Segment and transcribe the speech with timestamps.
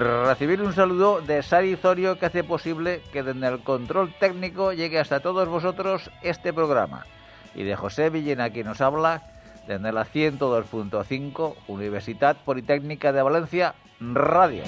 [0.00, 4.98] Recibir un saludo de Sari Zorio que hace posible que desde el control técnico llegue
[4.98, 7.04] hasta todos vosotros este programa.
[7.54, 9.22] Y de José Villena quien nos habla
[9.68, 14.62] desde la 102.5 Universidad Politécnica de Valencia Radio.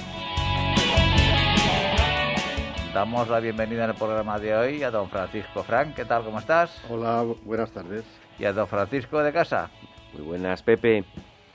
[2.92, 5.94] Damos la bienvenida en el programa de hoy a don Francisco Frank.
[5.94, 6.24] ¿Qué tal?
[6.24, 6.78] ¿Cómo estás?
[6.90, 8.04] Hola, buenas tardes.
[8.38, 9.70] Y a don Francisco de casa.
[10.12, 11.06] Muy buenas, Pepe.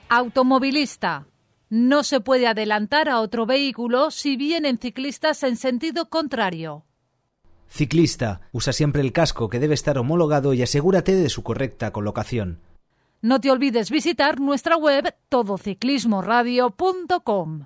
[0.10, 1.28] Automovilista.
[1.70, 6.86] No se puede adelantar a otro vehículo si vienen ciclistas en sentido contrario.
[7.68, 12.62] Ciclista, usa siempre el casco que debe estar homologado y asegúrate de su correcta colocación.
[13.22, 17.66] No te olvides visitar nuestra web todociclismoradio.com.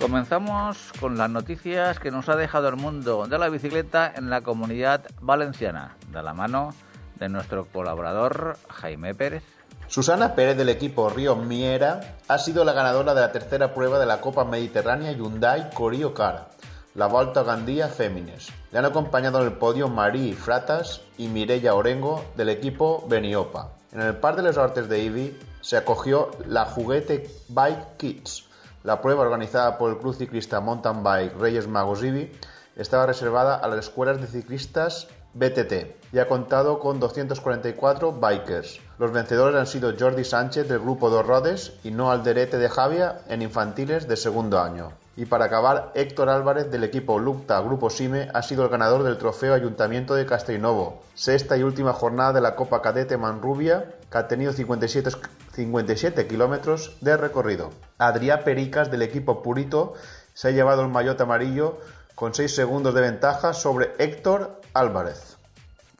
[0.00, 4.40] Comenzamos con las noticias que nos ha dejado el mundo de la bicicleta en la
[4.40, 6.74] comunidad valenciana, de la mano
[7.16, 9.44] de nuestro colaborador Jaime Pérez.
[9.86, 14.06] Susana Pérez del equipo Río Miera ha sido la ganadora de la tercera prueba de
[14.06, 16.48] la Copa Mediterránea Hyundai Corio Car,
[16.94, 18.48] la Volta Gandía Fémines.
[18.72, 23.72] Le han acompañado en el podio Marí Fratas y Mireia Orengo del equipo Beniopa.
[23.92, 28.46] En el par de los artes de Ibi se acogió la Juguete Bike Kids.
[28.84, 32.32] La prueba organizada por el Club Ciclista Mountain Bike Reyes Magos Ibi
[32.74, 38.80] estaba reservada a las escuelas de ciclistas BTT y ha contado con 244 bikers.
[38.98, 43.22] Los vencedores han sido Jordi Sánchez del grupo Dos Rodes y No Alderete de Javia
[43.28, 44.92] en infantiles de segundo año.
[45.16, 49.18] Y para acabar, Héctor Álvarez del equipo Lucta Grupo Sime ha sido el ganador del
[49.18, 54.26] trofeo Ayuntamiento de Castellnovo, sexta y última jornada de la Copa Cadete Manrubia, que ha
[54.26, 55.10] tenido 57,
[55.52, 57.70] 57 kilómetros de recorrido.
[57.98, 59.94] Adrián Pericas del equipo Purito
[60.32, 61.78] se ha llevado el maillot amarillo
[62.14, 65.38] con 6 segundos de ventaja sobre Héctor Álvarez.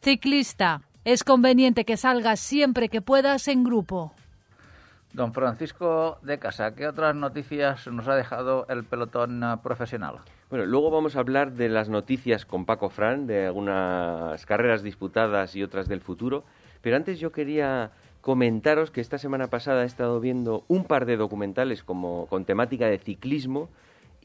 [0.00, 0.82] Ciclista.
[1.04, 4.14] Es conveniente que salgas siempre que puedas en grupo.
[5.12, 10.20] Don Francisco de Casa, ¿qué otras noticias nos ha dejado el pelotón profesional?
[10.50, 15.54] Bueno, luego vamos a hablar de las noticias con Paco Fran, de algunas carreras disputadas
[15.54, 16.44] y otras del futuro,
[16.80, 17.92] pero antes yo quería
[18.22, 22.86] comentaros que esta semana pasada he estado viendo un par de documentales como con temática
[22.86, 23.68] de ciclismo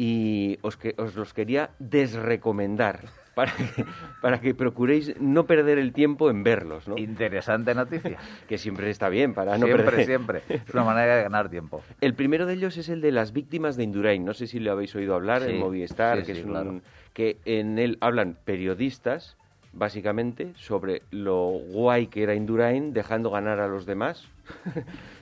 [0.01, 3.01] y os, que, os los quería desrecomendar
[3.35, 3.85] para que,
[4.21, 6.87] para que procuréis no perder el tiempo en verlos.
[6.87, 6.97] ¿no?
[6.97, 8.17] Interesante noticia.
[8.47, 10.05] que siempre está bien para no siempre, perder.
[10.05, 11.83] Siempre, Es una manera de ganar tiempo.
[11.99, 14.23] El primero de ellos es el de las víctimas de Indurain.
[14.23, 16.51] No sé si lo habéis oído hablar Sí, en Movistar, sí, que sí, es un,
[16.51, 16.81] claro.
[17.13, 19.35] que en él hablan periodistas
[19.73, 24.27] básicamente sobre lo guay que era Indurain dejando ganar a los demás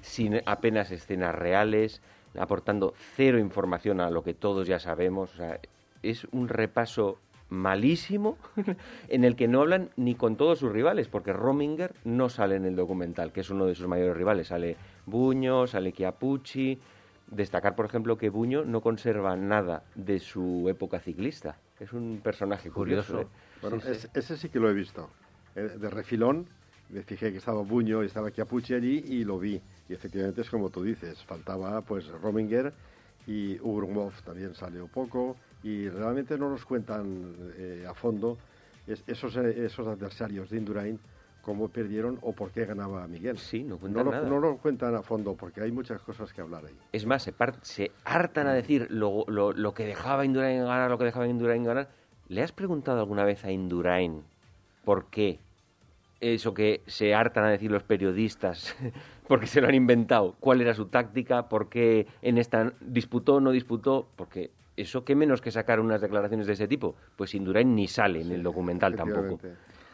[0.01, 2.01] sin apenas escenas reales
[2.37, 5.59] aportando cero información a lo que todos ya sabemos o sea,
[6.03, 8.37] es un repaso malísimo
[9.07, 12.65] en el que no hablan ni con todos sus rivales porque Rominger no sale en
[12.65, 16.77] el documental que es uno de sus mayores rivales sale Buño sale Chiapucci
[17.31, 22.69] destacar por ejemplo que Buño no conserva nada de su época ciclista es un personaje
[22.71, 23.29] curioso, Curioso.
[23.29, 23.59] ¿eh?
[23.61, 23.91] Bueno, Sí, sí.
[23.91, 25.09] es- ese sí que lo he visto.
[25.55, 26.47] Eh, De refilón,
[26.89, 29.61] me fijé que estaba Buño y estaba Chiapucci allí y lo vi.
[29.89, 32.73] Y efectivamente es como tú dices, faltaba pues Rominger
[33.25, 38.37] y Ugrumov también salió poco y realmente no nos cuentan eh, a fondo
[38.85, 40.99] es- esos, esos adversarios de Indurain
[41.41, 43.37] cómo perdieron o por qué ganaba Miguel.
[43.37, 44.29] Sí, no no cuentan lo, nada.
[44.29, 46.77] no lo cuentan a fondo porque hay muchas cosas que hablar ahí.
[46.91, 50.89] Es más, se, par- se hartan a decir lo, lo- lo que dejaba Indurain ganar,
[50.89, 51.89] lo que dejaba Indurain ganar.
[52.27, 54.23] ¿Le has preguntado alguna vez a Indurain
[54.83, 55.39] por qué?
[56.19, 58.75] Eso que se hartan a decir los periodistas,
[59.27, 60.35] porque se lo han inventado.
[60.39, 61.47] ¿Cuál era su táctica?
[61.47, 64.07] ¿Por qué en esta disputó o no disputó?
[64.15, 66.95] Porque eso, ¿qué menos que sacar unas declaraciones de ese tipo?
[67.15, 69.39] Pues Indurain ni sale en el documental tampoco.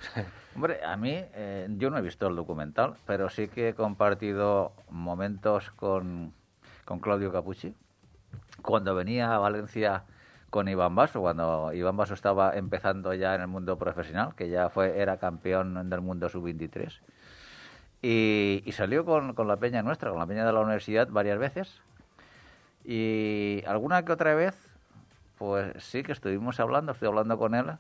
[0.56, 4.74] Hombre, a mí, eh, yo no he visto el documental, pero sí que he compartido
[4.90, 6.34] momentos con,
[6.86, 7.74] con Claudio Capucci.
[8.62, 10.04] Cuando venía a Valencia
[10.54, 14.70] con Iván Basso, cuando Iván Basso estaba empezando ya en el mundo profesional, que ya
[14.70, 17.00] fue era campeón del mundo sub-23.
[18.04, 21.40] Y, y salió con, con la peña nuestra, con la peña de la universidad varias
[21.40, 21.82] veces.
[22.86, 24.56] Y alguna que otra vez,
[25.40, 27.72] pues sí que estuvimos hablando, estoy hablando con él,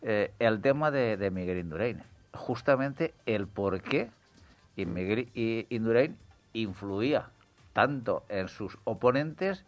[0.00, 2.02] eh, el tema de, de Miguel Indurain.
[2.32, 4.08] Justamente el por qué
[4.76, 5.28] Miguel
[5.68, 6.16] Indurain
[6.54, 7.28] influía
[7.74, 9.66] tanto en sus oponentes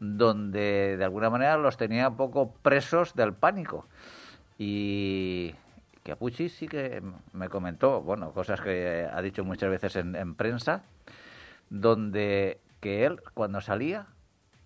[0.00, 3.86] donde de alguna manera los tenía un poco presos del pánico.
[4.58, 5.54] Y
[6.02, 7.02] Capucci sí que
[7.32, 10.82] me comentó, bueno, cosas que ha dicho muchas veces en, prensa,
[11.68, 14.06] donde que él cuando salía,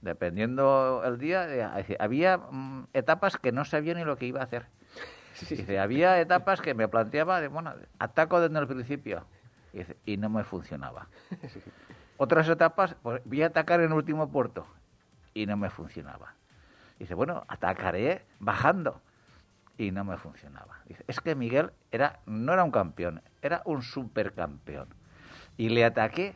[0.01, 4.45] dependiendo el día, eh, había mm, etapas que no sabía ni lo que iba a
[4.45, 4.67] hacer.
[5.51, 9.27] Dice, había etapas que me planteaba, de, bueno, ataco desde el principio,
[10.07, 11.09] y, no me funcionaba.
[12.17, 14.65] Otras etapas, pues, voy a atacar en el último puerto,
[15.35, 16.35] y no me funcionaba.
[16.99, 19.01] Dice, bueno, atacaré bajando
[19.77, 20.79] y no me funcionaba.
[20.87, 24.89] Dice, es que Miguel era, no era un campeón, era un supercampeón.
[25.57, 26.35] Y le ataqué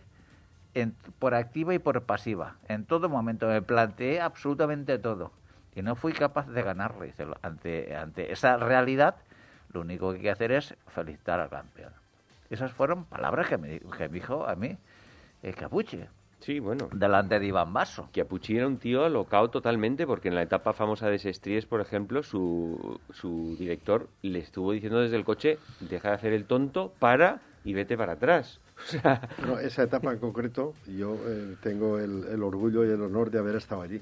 [1.18, 3.46] por activa y por pasiva, en todo momento.
[3.46, 5.32] Me planteé absolutamente todo.
[5.74, 7.06] Y no fui capaz de ganarle.
[7.06, 9.16] Dice, ante, ante esa realidad,
[9.72, 11.92] lo único que hay que hacer es felicitar al campeón.
[12.50, 14.76] Esas fueron palabras que me, que me dijo a mí
[15.42, 16.08] eh, Capuche.
[16.40, 16.88] Sí, bueno.
[16.92, 18.08] Delante de Iván Basso.
[18.12, 22.22] Chiapucci era un tío alocado totalmente porque en la etapa famosa de Sestries, por ejemplo,
[22.22, 27.40] su, su director le estuvo diciendo desde el coche, deja de hacer el tonto, para
[27.64, 28.60] y vete para atrás.
[29.46, 33.38] no, esa etapa en concreto, yo eh, tengo el, el, orgullo y el honor de
[33.38, 34.00] haber estado allí.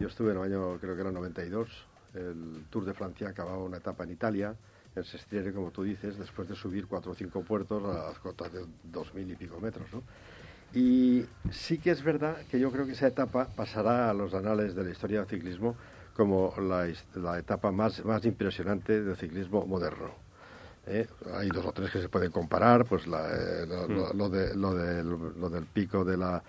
[0.00, 1.68] Yo estuve en el año, creo que era 92,
[2.14, 4.54] el Tour de Francia acababa una etapa en Italia,
[4.96, 8.52] en Sestriere, como tú dices, después de subir cuatro o cinco puertos a las cotas
[8.52, 10.02] de dos mil y pico metros, ¿no?
[10.72, 14.74] Y sí que es verdad que yo creo que esa etapa pasará a los anales
[14.74, 15.76] de la historia del ciclismo
[16.14, 20.10] como la, la etapa más, más impresionante del ciclismo moderno.
[20.86, 21.06] ¿eh?
[21.34, 24.16] Hay dos o tres que se pueden comparar, pues eh, mm.
[24.16, 24.72] lo, de, lo,
[25.32, 26.42] lo, del pico de la,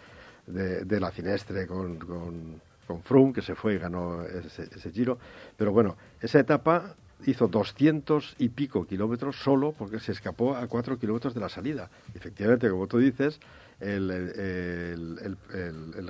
[0.45, 5.17] de, la Cinestre con, con, con, Froome, que se fue y ganó ese, ese giro.
[5.57, 6.95] Pero bueno, esa etapa
[7.25, 11.89] hizo 200 y pico kilómetros solo porque se escapó a cuatro kilómetros de la salida.
[12.15, 13.39] Efectivamente, como tú dices,
[13.81, 15.37] el,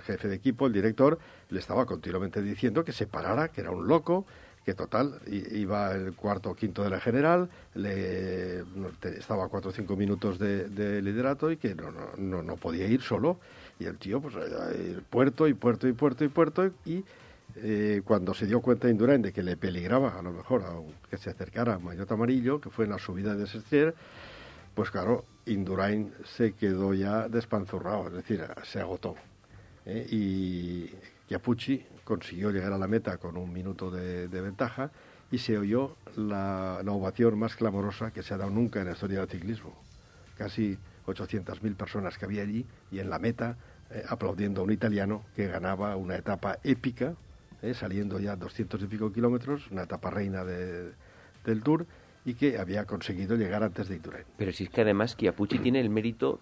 [0.03, 1.17] jefe de equipo, el director,
[1.49, 4.25] le estaba continuamente diciendo que se parara, que era un loco,
[4.65, 8.63] que total iba el cuarto o quinto de la general, le,
[9.17, 13.01] estaba a cuatro o cinco minutos de, liderato y que no, no, no, podía ir
[13.01, 13.39] solo.
[13.79, 14.35] Y el tío, pues,
[15.09, 16.71] puerto y puerto y puerto y puerto.
[16.85, 17.03] Y
[17.55, 20.63] eh, cuando se dio cuenta Indurain de que le peligraba, a lo mejor,
[21.09, 23.95] que se acercara a Mayotte Amarillo, que fue en la subida de Sestier,
[24.81, 29.13] pues claro, Indurain se quedó ya despanzurrado, es decir, se agotó.
[29.85, 30.07] ¿eh?
[30.09, 30.89] Y
[31.27, 34.89] Chiapucci consiguió llegar a la meta con un minuto de, ventaja
[35.29, 39.19] y se oyó la, ovación más clamorosa que se ha dado nunca en la historia
[39.19, 39.75] del ciclismo.
[40.35, 43.57] Casi 800.000 personas que había allí y en la meta
[43.91, 47.13] eh, aplaudiendo a un italiano que ganaba una etapa épica,
[47.61, 47.75] ¿eh?
[47.75, 51.85] saliendo ya 200 y pico kilómetros, una etapa reina del Tour
[52.25, 54.25] y que había conseguido llegar antes de Indurain.
[54.37, 56.39] Pero si es que además Chiapucci tiene el mérito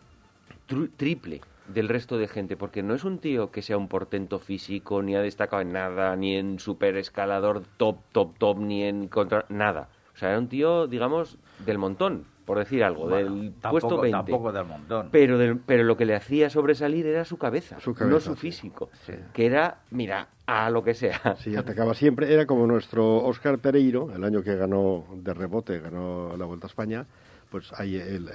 [0.98, 5.02] triple del resto de gente, porque no es un tío que sea un portento físico,
[5.02, 9.46] ni ha destacado en nada, ni en super escalador top, top, top, ni en contra...
[9.50, 9.90] nada.
[10.14, 14.12] O sea, era un tío, digamos, del montón por decir algo, del puesto 20.
[14.12, 15.10] Tampoco del montón.
[15.12, 18.90] Pero, pero lo que le hacía sobresalir era su cabeza, no su físico,
[19.34, 21.36] que era, mira, a lo que sea.
[21.38, 22.34] Sí, atacaba siempre.
[22.34, 26.70] Era como nuestro Oscar Pereiro, el año que ganó de rebote, ganó la Vuelta a
[26.70, 27.06] España,
[27.52, 28.28] pues ahí el,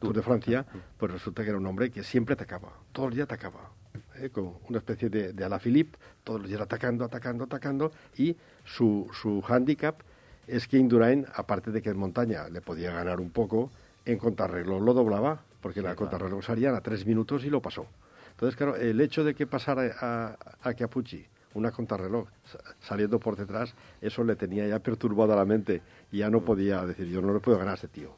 [0.00, 0.64] Tour de Francia,
[0.96, 3.68] pues resulta que era un hombre que siempre atacaba, todo el día atacaba.
[4.14, 4.30] ¿eh?
[4.30, 9.42] con una especie de, de Alaphilippe, todos los días atacando, atacando, atacando, y su, su
[9.42, 10.00] hándicap
[10.48, 13.70] es que Indurain, aparte de que en montaña le podía ganar un poco,
[14.04, 17.86] en contrarreloj lo doblaba, porque la contrarreloj salía a tres minutos y lo pasó.
[18.30, 22.28] Entonces, claro, el hecho de que pasara a, a Capucci una contrarreloj
[22.80, 27.06] saliendo por detrás, eso le tenía ya perturbada la mente y ya no podía decir,
[27.08, 28.16] yo no le puedo ganar a este tío.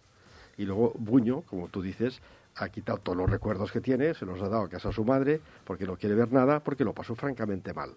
[0.57, 2.21] Y luego Buño, como tú dices,
[2.57, 5.05] ha quitado todos los recuerdos que tiene, se los ha dado a casa a su
[5.05, 7.91] madre, porque no quiere ver nada, porque lo pasó francamente mal.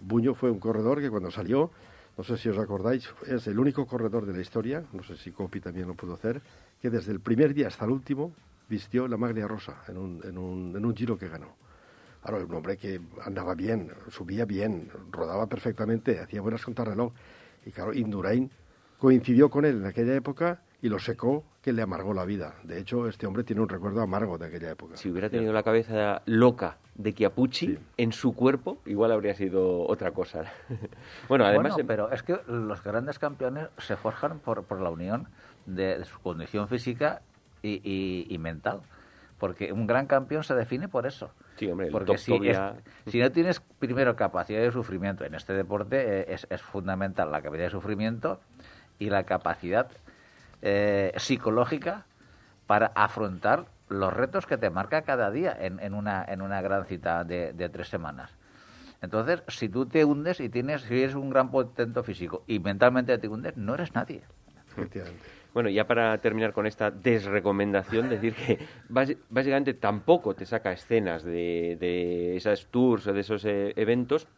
[0.00, 1.70] Buño fue un corredor que cuando salió
[2.16, 5.30] no sé si os acordáis, es el único corredor de la historia, no sé si
[5.30, 6.42] Copi también lo pudo hacer,
[6.80, 8.32] que desde el primer día hasta el último
[8.68, 11.56] vistió la maglia rosa en un, en un, en un giro que ganó.
[12.24, 17.12] Ahora, un hombre que andaba bien, subía bien, rodaba perfectamente, hacía buenas contrarreloj.
[17.66, 18.48] Y claro, Indurain
[18.98, 22.56] coincidió con él en aquella época y lo secó que le amargó la vida.
[22.64, 24.96] De hecho, este hombre tiene un recuerdo amargo de aquella época.
[24.96, 30.10] Si hubiera tenido la cabeza loca de Chiapucci en su cuerpo, igual habría sido otra
[30.10, 30.52] cosa.
[31.28, 31.76] bueno, además...
[31.86, 35.28] pero es que los grandes campeones se forjan por, por la unión
[35.66, 37.22] de, su condición física
[37.62, 38.80] y, mental.
[39.38, 41.32] Porque un gran campeón se define por eso.
[41.56, 42.36] Sí, hombre, Porque si,
[43.06, 47.40] si, no tienes primero capacidad de sufrimiento en este deporte, eh, es, es fundamental la
[47.40, 48.40] capacidad de sufrimiento
[48.98, 49.90] y la capacidad
[50.62, 52.06] eh, psicológica
[52.66, 57.24] para afrontar los retos que te marca cada día en, una, en una gran cita
[57.24, 58.34] de, tres semanas.
[59.02, 63.18] Entonces, si tú te hundes y tienes, si eres un gran potente físico y mentalmente
[63.18, 64.22] te hundes, no eres nadie.
[64.70, 65.20] Efectivamente.
[65.52, 71.76] Bueno, ya para terminar con esta desrecomendación, decir que básicamente tampoco te saca escenas de,
[71.78, 74.28] de esas tours o de esos eh, eventos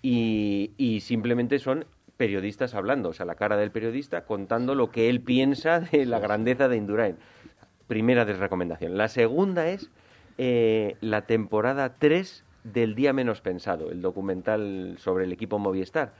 [0.00, 1.84] y, y simplemente son
[2.16, 6.18] periodistas hablando, o sea, la cara del periodista contando lo que él piensa de la
[6.18, 7.16] grandeza de Indurain.
[7.86, 8.96] Primera desrecomendación.
[8.96, 9.90] La segunda es
[10.38, 16.12] eh, la temporada 3 del Día Menos Pensado, el documental sobre el equipo Movistar.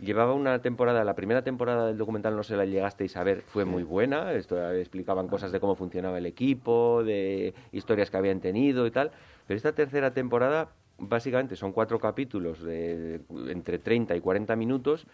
[0.00, 3.64] Llevaba una temporada, la primera temporada del documental no se la llegasteis a ver, fue
[3.64, 8.40] muy buena, esto, eh, explicaban cosas de cómo funcionaba el equipo, de historias que habían
[8.40, 9.12] tenido y tal,
[9.46, 15.06] pero esta tercera temporada básicamente son cuatro capítulos de entre 30 y 40 minutos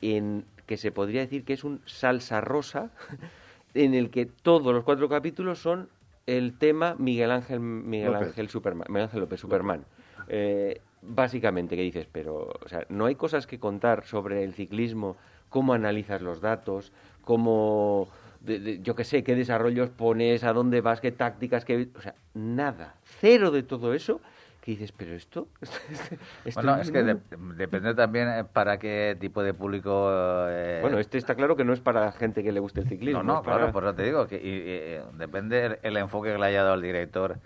[0.00, 2.90] en que se podría decir que es un salsa rosa
[3.74, 5.88] en el que todos los cuatro capítulos son
[6.26, 8.28] el tema Miguel Ángel Miguel López.
[8.28, 9.84] Ángel Superman, Miguel Ángel López Superman.
[10.28, 12.06] Eh, básicamente, ¿qué dices?
[12.10, 15.16] Pero, o sea, no hay cosas que contar sobre el ciclismo,
[15.48, 18.08] cómo analizas los datos, cómo,
[18.40, 21.88] de- de- yo qué sé, qué desarrollos pones, a dónde vas, qué tácticas, qué...
[21.96, 24.20] O sea, nada, cero de todo eso,
[24.68, 25.48] que dices, pero esto...
[26.44, 27.14] esto Bueno, no es que nada".
[27.14, 30.10] de- depende también eh, para qué tipo de público...
[30.48, 32.86] eh, Bueno, este está claro que no es para la gente que le guste el
[32.88, 33.22] ciclismo.
[33.22, 35.78] No, no, es para- claro, por eso te digo, que y- y, eh, depende el,
[35.82, 37.38] el enfoque que le haya dado el director.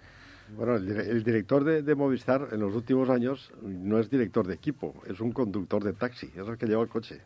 [0.57, 4.45] Bueno, el, dire- el director de, de Movistar en los últimos años no es director
[4.47, 7.21] de equipo, es un conductor de taxi, es el que lleva el coche.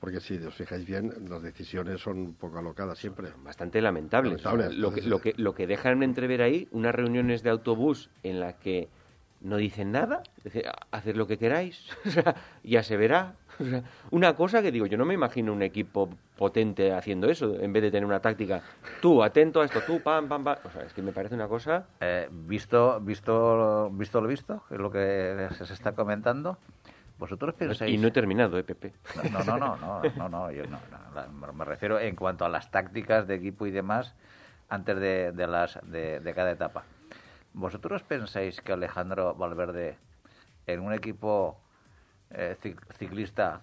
[0.00, 3.28] Porque si os fijáis bien, las decisiones son un poco alocadas siempre.
[3.44, 4.42] bastante lamentables.
[4.44, 8.38] Lamentables, lo, que, lo, que, lo que dejan entrever ahí, unas reuniones de autobús en
[8.40, 8.88] las que
[9.40, 10.22] no dicen nada,
[10.90, 11.88] haced lo que queráis,
[12.62, 13.34] ya se verá.
[14.10, 17.82] Una cosa que digo, yo no me imagino un equipo potente haciendo eso, en vez
[17.82, 18.62] de tener una táctica,
[19.00, 20.56] tú atento a esto, tú pam, pam, pam.
[20.64, 21.86] O sea, es que me parece una cosa...
[22.00, 26.58] Eh, visto, visto, visto lo visto, es lo que se está comentando,
[27.18, 27.92] vosotros pensáis...
[27.92, 28.92] Y no he terminado, ¿eh, Pepe?
[29.32, 30.78] No, no, no, no, no, no, yo no,
[31.14, 34.14] no, me refiero en cuanto a las tácticas de equipo y demás
[34.68, 36.84] antes de, de las de, de cada etapa.
[37.52, 39.96] ¿Vosotros pensáis que Alejandro Valverde
[40.66, 41.58] en un equipo
[42.30, 43.62] eh, cic- ciclista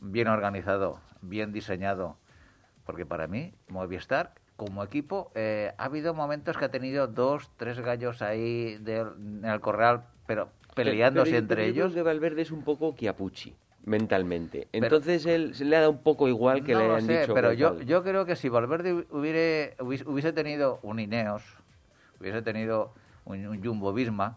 [0.00, 2.16] bien organizado, bien diseñado,
[2.84, 7.80] porque para mí Movistar como equipo eh, ha habido momentos que ha tenido dos, tres
[7.80, 11.94] gallos ahí en el corral, pero peleándose Pero- entre pero ellos.
[11.94, 14.68] que Valverde es un poco Chiapucci, mentalmente.
[14.72, 17.20] Entonces él se le ha dado un poco igual que no le lo hayan sé,
[17.22, 17.34] dicho...
[17.34, 17.86] pero yo, tal.
[17.86, 21.42] yo creo que si Valverde hubiere, hubiese, hubiese tenido un Ineos,
[22.24, 22.92] hubiese tenido
[23.26, 24.36] un, un Jumbo Visma,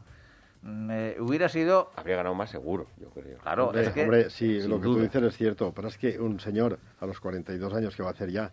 [0.61, 3.37] mm, eh, hubiera sido, Habría ganado más seguro, yo creo.
[3.39, 4.97] claro, hombre, es que hombre, sí, lo que duda.
[4.97, 8.09] tú dices es cierto, pero es que un señor a los 42 años que va
[8.09, 8.51] a hacer ya,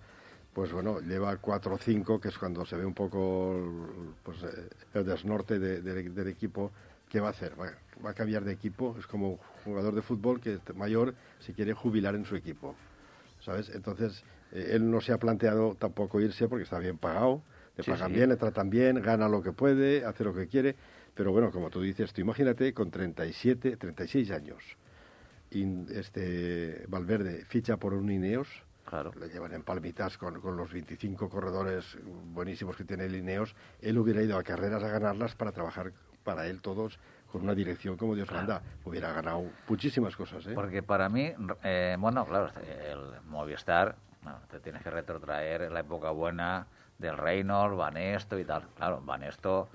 [0.53, 3.57] pues bueno, lleva 4 o 5, que es cuando se ve un poco
[4.23, 6.71] pues, eh, el desnorte de- de- del equipo,
[7.09, 7.61] ¿qué va a hacer?
[7.61, 7.73] Va,
[8.05, 11.55] va a cambiar de equipo, es como un jugador de fútbol que es mayor se
[11.55, 12.76] quiere jubilar en su equipo,
[13.41, 13.69] ¿sabes?
[13.71, 14.23] Entonces,
[14.53, 17.43] eh, él no se ha planteado tampoco irse porque está bien pagado,
[17.76, 18.14] le Sí, pagan sí.
[18.14, 20.76] bien, le tratan bien, gana lo que puede, hace lo que quiere,
[21.14, 24.62] pero bueno, como tú dices, tú imagínate con 37, 36 años,
[25.50, 28.49] y este Valverde ficha por un Ineos,
[28.85, 29.12] Claro.
[29.19, 31.97] le llevan en palmitas con, con los 25 corredores
[32.33, 36.47] buenísimos que tiene el Ineos, él hubiera ido a carreras a ganarlas para trabajar para
[36.47, 36.99] él todos
[37.33, 38.62] con una dirección como Dios manda.
[38.85, 40.52] Hubiera ganado muchísimas cosas, ¿eh?
[40.54, 41.33] Porque para mí,
[41.64, 43.97] eh, bueno, claro, el Movistar,
[44.50, 46.66] te tienes que retrotraer la época buena
[47.04, 48.62] del Reynolds, Banesto y tal.
[48.76, 49.68] Claro, Banesto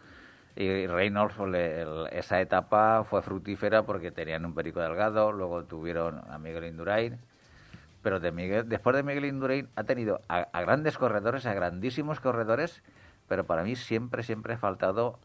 [0.56, 6.38] y Reynolds, pues, esa etapa fue fructífera porque tenían un Perico Delgado, luego tuvieron a
[6.38, 7.18] Miguel Indurain,
[8.02, 12.84] pero de Miguel, después de Miguel Indurain ha tenido a, grandes corredores, a grandísimos corredores,
[13.28, 15.20] pero para mí siempre, siempre ha faltado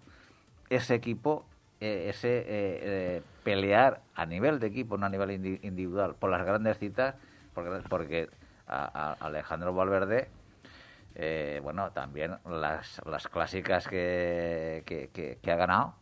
[0.70, 1.46] ese equipo,
[1.80, 6.30] eh, ese eh, eh, pelear a nivel de equipo, no a nivel indi- individual, por
[6.30, 7.16] las grandes citas,
[7.88, 8.28] porque,
[8.66, 10.28] a Alejandro Valverde,
[11.14, 15.94] eh, bueno, también las, las clásicas que, que, que- que ha ganado,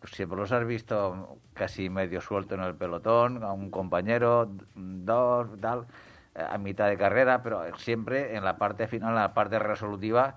[0.00, 5.48] pues siempre los has visto casi medio suelto en el pelotón, a un compañero, dos,
[5.60, 5.86] tal,
[6.34, 10.36] eh, a mitad de carrera, pero siempre en la parte final, en la parte resolutiva,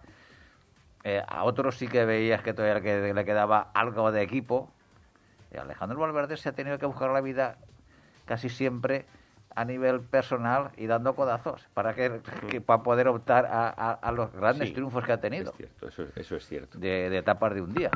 [1.04, 4.70] eh, a otros sí que veías que todavía le quedaba algo de equipo.
[5.54, 7.58] Y Alejandro Valverde se ha tenido que buscar la vida
[8.26, 9.06] casi siempre
[9.58, 12.22] a nivel personal y dando codazos para que,
[12.52, 15.58] que- para poder optar a, a- a los grandes Sí, triunfos que ha tenido Es
[15.58, 16.78] cierto, eso, eso es cierto.
[16.78, 17.92] de, de etapas de un día.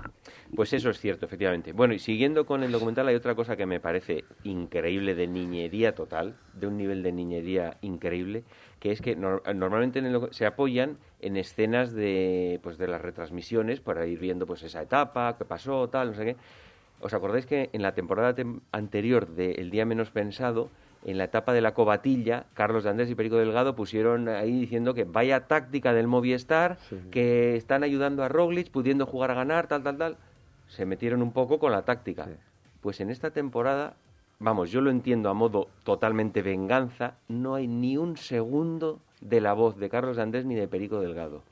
[0.55, 1.71] Pues eso es cierto, efectivamente.
[1.71, 5.93] Bueno, y siguiendo con el documental, hay otra cosa que me parece increíble, de niñería
[5.93, 8.43] total, de un nivel de niñería increíble,
[8.79, 12.87] que es que nor- normalmente en el docu- se apoyan en escenas de, pues, de
[12.87, 16.37] las retransmisiones para ir viendo pues esa etapa, qué pasó, tal, no sé qué.
[16.99, 20.71] ¿Os acordáis que en la temporada tem- anterior de El Día Menos Pensado,
[21.03, 24.93] en la etapa de la cobatilla, Carlos de Andrés y Perico Delgado pusieron ahí diciendo
[24.93, 26.77] que vaya táctica del Movistar,
[27.10, 30.17] que están ayudando a Roglic, pudiendo jugar a ganar, tal, tal, tal.
[30.67, 32.27] Se metieron un poco con la táctica.
[32.81, 33.96] Pues en esta temporada,
[34.39, 39.53] vamos, yo lo entiendo a modo totalmente venganza, no hay ni un segundo de la
[39.53, 41.43] voz de Carlos de Andrés ni de Perico Delgado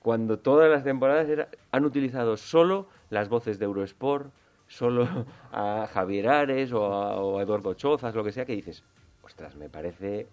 [0.00, 4.30] cuando todas las temporadas era- han utilizado solo las voces de Eurosport,
[4.68, 5.06] solo
[5.52, 8.82] a Javier Ares o a, o a Eduardo Chozas, lo que sea, que dices,
[9.22, 10.26] ostras, me parece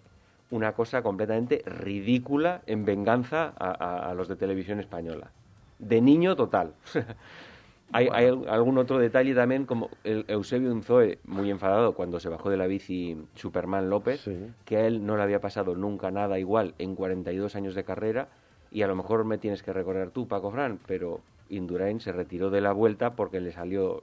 [0.50, 5.30] una cosa completamente ridícula en venganza a, a- a los de televisión española.
[5.78, 6.74] De niño total.
[7.92, 12.28] hay, hay al- algún otro detalle también, como el Eusebio Unzoe, muy enfadado cuando se
[12.28, 14.36] bajó de la bici Superman López, Sí.
[14.64, 18.28] que a él no le había pasado nunca nada igual en 42 años de carrera,
[18.70, 22.50] y a lo mejor me tienes que recorrer tú, Paco Fran, pero Indurain se retiró
[22.50, 24.02] de la vuelta porque le salió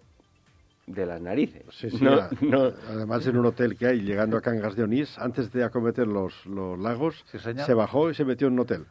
[0.87, 1.63] de las narices.
[1.71, 2.73] Sí, sí, No, a- no.
[2.89, 6.45] Además, en un hotel que hay, llegando a Cangas de Onís, antes de acometer los,
[6.45, 8.85] los lagos, Sí, se bajó y se metió en un hotel.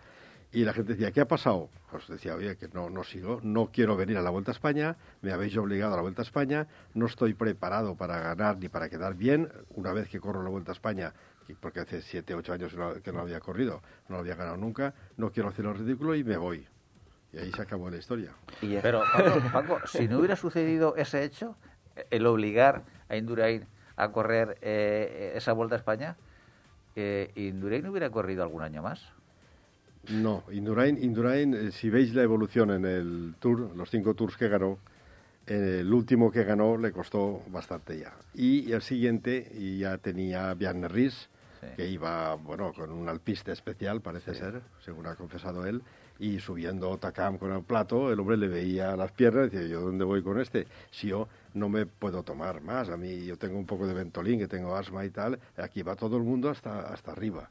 [0.52, 1.68] Y la gente decía, ¿qué ha pasado?
[1.92, 4.96] Pues decía, oye, que no, no sigo, no quiero venir a la Vuelta a España,
[5.22, 8.88] me habéis obligado a la Vuelta a España, no estoy preparado para ganar ni para
[8.88, 9.48] quedar bien.
[9.76, 11.12] Una vez que corro la Vuelta a España,
[11.60, 15.30] porque hace siete, ocho años que no- había corrido, no lo había ganado nunca, no
[15.30, 16.66] quiero hacer lo ridículo y me voy.
[17.32, 18.32] Y ahí se acabó la historia.
[18.82, 21.56] Pero, Paco, Paco, si no hubiera sucedido ese hecho,
[22.10, 23.64] el obligar a Indurain
[23.96, 26.16] a correr eh, esa vuelta a España,
[26.96, 29.02] eh, Indurain hubiera corrido algún año más.
[30.08, 34.48] No, Indurain, Indurain eh, si veis la evolución en el Tour, los cinco Tours que
[34.48, 34.78] ganó,
[35.46, 38.14] eh, el último que ganó le costó bastante ya.
[38.34, 41.28] Y el siguiente, y ya tenía Bjarne Ries,
[41.60, 41.66] Sí.
[41.76, 45.82] que iba, bueno, con un alpiste especial, parece ser, según ha confesado él,
[46.20, 49.80] y subiendo Takam con el plato, el hombre le veía las piernas y decía, ¿yo
[49.80, 50.66] dónde voy con este?
[50.90, 54.38] Si yo no me puedo tomar más, a mí yo tengo un poco de ventolín,
[54.38, 57.48] que tengo asma y tal, aquí va todo el mundo hasta, hasta arriba.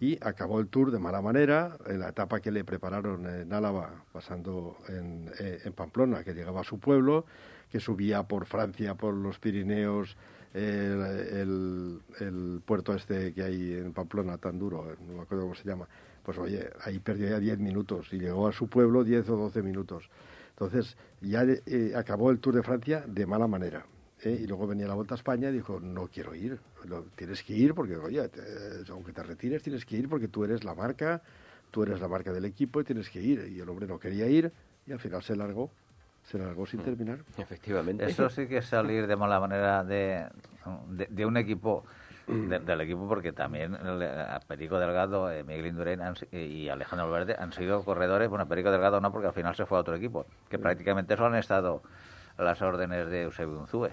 [0.00, 3.90] Y acabó el tour de mala manera, en la etapa que le prepararon en Álava,
[4.12, 7.26] pasando en, eh, en Pamplona, que llegaba a su pueblo,
[7.70, 10.16] que subía por Francia, por los Pirineos,
[10.54, 15.54] el, el- el puerto este que hay en Pamplona tan duro, no me acuerdo cómo
[15.56, 15.88] se llama,
[16.24, 19.62] pues oye, ahí perdió ya 10 minutos y llegó a su pueblo 10 o 12
[19.62, 20.08] minutos.
[20.50, 23.84] Entonces ya eh, acabó el Tour de Francia de mala manera.
[24.22, 24.38] ¿eh?
[24.42, 27.52] Y luego venía la Vuelta a España y dijo, no quiero ir, Lo- tienes que
[27.54, 28.40] ir porque, oye, te-
[28.90, 31.22] aunque te retires, tienes que ir porque tú eres la marca,
[31.70, 33.48] tú eres la marca del equipo y tienes que ir.
[33.54, 34.50] Y el hombre no quería ir
[34.86, 35.70] y al final se largó,
[36.22, 37.18] se largó sin terminar.
[37.36, 38.04] Efectivamente.
[38.06, 40.26] Eso sí que es salir de mala manera de,
[40.90, 41.84] de, de un equipo,
[42.26, 43.76] de- del equipo, porque también
[44.46, 46.00] Perico Delgado, eh, Miguel Indurain
[46.32, 48.28] y Alejandro Valverde han sido corredores.
[48.28, 51.26] Bueno, Perico Delgado no, porque al final se fue a otro equipo, que prácticamente eso
[51.26, 51.82] han estado
[52.38, 53.90] las órdenes de Eusebio Unzúe.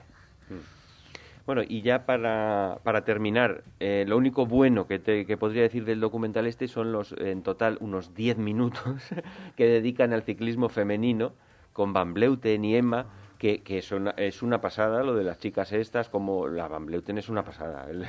[1.45, 5.85] Bueno, y ya para, para terminar, eh, lo único bueno que, te, que podría decir
[5.85, 8.83] del documental este son los, en total, unos 10 minutos
[9.57, 11.33] que dedican al ciclismo femenino
[11.73, 13.07] con Van Bleuten y Emma,
[13.41, 17.17] que, que son- es una pasada lo de las chicas estas, como la Van Bleuten
[17.17, 18.05] es una pasada, el-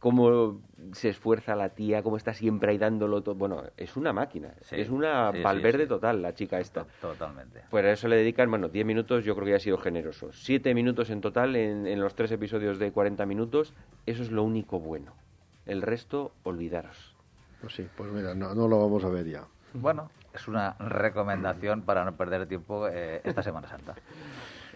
[0.00, 3.36] cómo se esfuerza la tía, cómo está siempre ahí dándolo todo.
[3.36, 5.88] Bueno, es una máquina, Sí, es una sí, sí, Valverde sí.
[5.88, 6.84] total la chica esta.
[7.00, 7.62] Totalmente.
[7.70, 10.32] Pues a eso le dedican, bueno, 10 minutos yo creo que ya ha sido generoso.
[10.32, 13.74] 7 minutos en total en, en los tres episodios de 40 minutos.
[14.04, 15.14] Eso es lo único bueno.
[15.64, 17.14] El resto, olvidaros.
[17.60, 19.44] Pues sí, pues mira, no, no lo vamos a ver ya.
[19.74, 23.94] Bueno, es una recomendación para no perder tiempo eh, esta Semana Santa.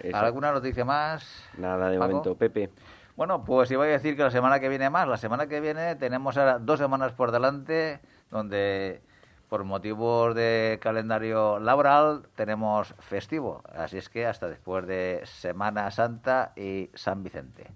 [0.02, 0.16] Eso.
[0.16, 1.48] ¿Alguna noticia más?
[1.56, 2.10] Nada de Paco?
[2.10, 2.70] momento, Pepe.
[3.16, 5.08] Bueno, pues iba a decir que la semana que viene más.
[5.08, 9.00] La semana que viene tenemos ahora dos semanas por delante donde
[9.48, 13.62] por motivos de calendario laboral tenemos festivo.
[13.74, 17.72] Así es que hasta después de Semana Santa y San Vicente.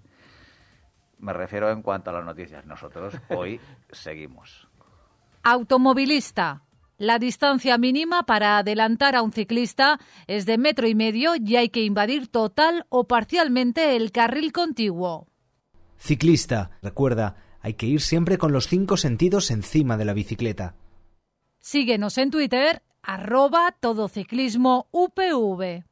[1.19, 2.65] Me refiero en cuanto a las noticias.
[2.65, 3.59] Nosotros hoy
[3.91, 4.67] seguimos.
[5.43, 6.61] Automovilista.
[7.01, 11.69] La distancia mínima para adelantar a un ciclista es de metro y medio y hay
[11.69, 15.25] que invadir total o parcialmente el carril contiguo.
[15.97, 20.75] Ciclista, recuerda, hay que ir siempre con los cinco sentidos encima de la bicicleta.
[21.59, 25.83] Síguenos en Twitter, arroba todociclismo UPV.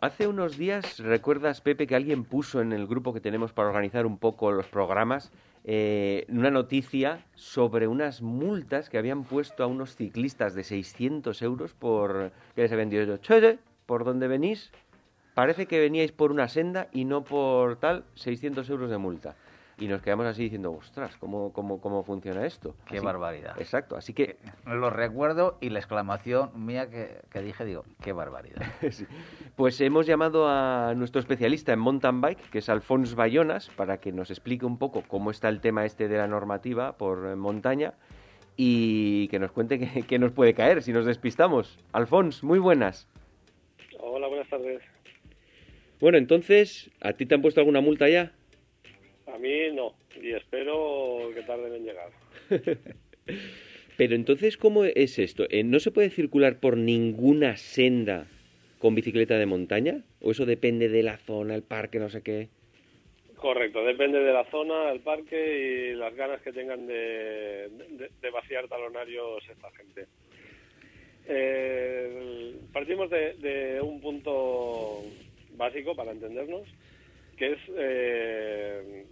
[0.00, 4.06] Hace unos días, ¿recuerdas, Pepe, que alguien puso en el grupo que tenemos para organizar
[4.06, 5.32] un poco los programas
[5.64, 11.74] eh, una noticia sobre unas multas que habían puesto a unos ciclistas de 600 euros
[11.74, 14.70] por que les habían dicho, "Che, ¿por dónde venís?
[15.34, 19.34] Parece que veníais por una senda y no por tal, 600 euros de multa.
[19.78, 22.74] Y nos quedamos así diciendo, ostras, ¿cómo, cómo, cómo funciona esto?
[22.88, 23.54] Qué Así- barbaridad.
[23.60, 24.36] Exacto, así que
[24.66, 28.62] Lo recuerdo y la exclamación mía que, que dije, digo, qué barbaridad.
[28.90, 29.06] Sí.
[29.56, 34.12] Pues hemos llamado a nuestro especialista en mountain bike, que es Alfons Bayonas, para que
[34.12, 37.94] nos explique un poco cómo está el tema este de la normativa por montaña
[38.56, 41.78] y que nos cuente qué, qué nos puede caer si nos despistamos.
[41.92, 43.06] Alfons, muy buenas.
[44.00, 44.82] Hola, buenas tardes.
[46.00, 48.32] Bueno, entonces, ¿a ti te han puesto alguna multa ya?
[49.38, 52.08] A mí no, y espero que tarden en llegar.
[53.96, 55.46] Pero entonces, ¿cómo es esto?
[55.48, 58.26] Eh, ¿No se puede circular por ninguna senda
[58.80, 60.02] con bicicleta de montaña?
[60.20, 62.48] ¿O eso depende de la zona, el parque, no sé qué?
[63.36, 68.30] Correcto, depende de la zona, el parque y las ganas que tengan de, de- de
[68.30, 70.06] vaciar talonarios esta gente.
[71.28, 75.02] Eh, partimos de, de un punto
[75.56, 76.66] básico para entendernos,
[77.38, 79.04] que es eh,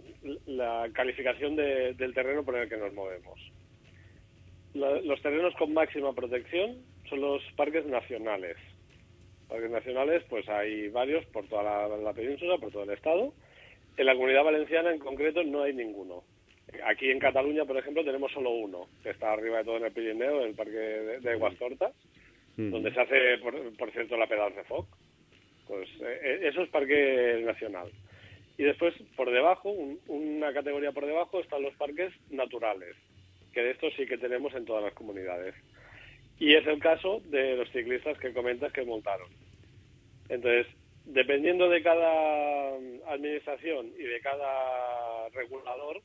[0.45, 3.39] la calificación de- del terreno por el que nos movemos.
[4.73, 6.77] La- los terrenos con máxima protección
[7.09, 8.57] son los parques nacionales.
[9.47, 13.33] Parques nacionales, pues hay varios por toda la, la península, por todo el estado.
[13.95, 16.23] En la comunidad valenciana en concreto no hay ninguno.
[16.85, 19.93] Aquí en Cataluña, por ejemplo, tenemos solo uno, que está arriba de todo en el
[19.93, 21.93] Pirineo, el parque de, de Aguastortas,
[22.71, 24.85] donde se hace, por, por cierto, la pedal de Foc.
[25.65, 27.89] Pues eh, eso es parque nacional.
[28.57, 32.95] Y después, por debajo, un- una categoría por debajo, están los parques naturales,
[33.53, 35.53] que de estos sí que tenemos en todas las comunidades.
[36.39, 39.27] Y es el caso de los ciclistas que comentas que multaron.
[40.29, 40.67] Entonces,
[41.05, 42.75] dependiendo de cada
[43.07, 46.01] administración y de cada regulador,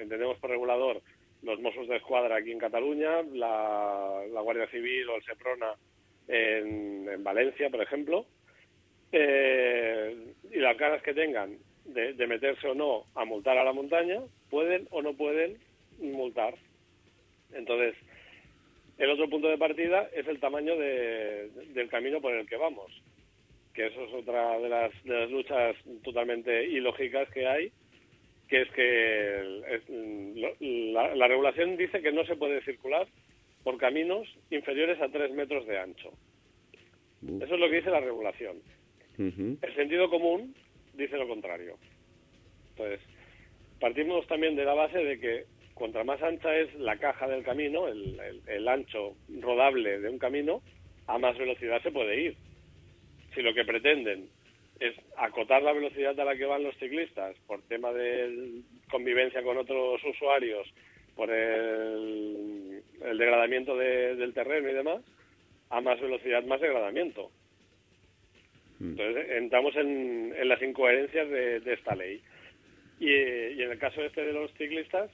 [0.00, 1.02] entendemos por regulador
[1.42, 5.74] los Mossos de Escuadra aquí en Cataluña, la, la Guardia Civil o el Seprona
[6.28, 8.26] en, en Valencia, por ejemplo,
[9.12, 13.72] eh, y las ganas que tengan de, de meterse o no a multar a la
[13.72, 15.58] montaña, pueden o no pueden
[16.00, 16.54] multar.
[17.52, 17.94] Entonces,
[18.98, 22.90] el otro punto de partida es el tamaño de- del camino por el que vamos,
[23.74, 27.72] que eso es otra de las, de las luchas totalmente ilógicas que hay,
[28.48, 33.06] que es que el- la, la regulación dice que no se puede circular
[33.62, 36.10] por caminos inferiores a tres metros de ancho.
[37.42, 38.56] Eso es lo que dice la regulación.
[39.62, 40.54] El sentido común
[41.00, 41.76] dice lo contrario.
[42.70, 43.00] Entonces,
[43.80, 47.88] partimos también de la base de que contra más ancha es la caja del camino,
[47.88, 50.62] el, ancho rodable de un camino,
[51.06, 52.36] a más velocidad se puede ir.
[53.34, 54.28] Si lo que pretenden
[54.78, 58.60] es acotar la velocidad a la que van los ciclistas por tema de
[58.90, 60.68] convivencia con otros usuarios,
[61.16, 62.82] por el,
[63.18, 65.02] degradamiento de- del terreno y demás,
[65.70, 67.30] a más velocidad más degradamiento.
[68.80, 72.20] Entonces entramos en, las incoherencias de, de esta ley.
[72.98, 75.10] Y, y en el caso este de los ciclistas,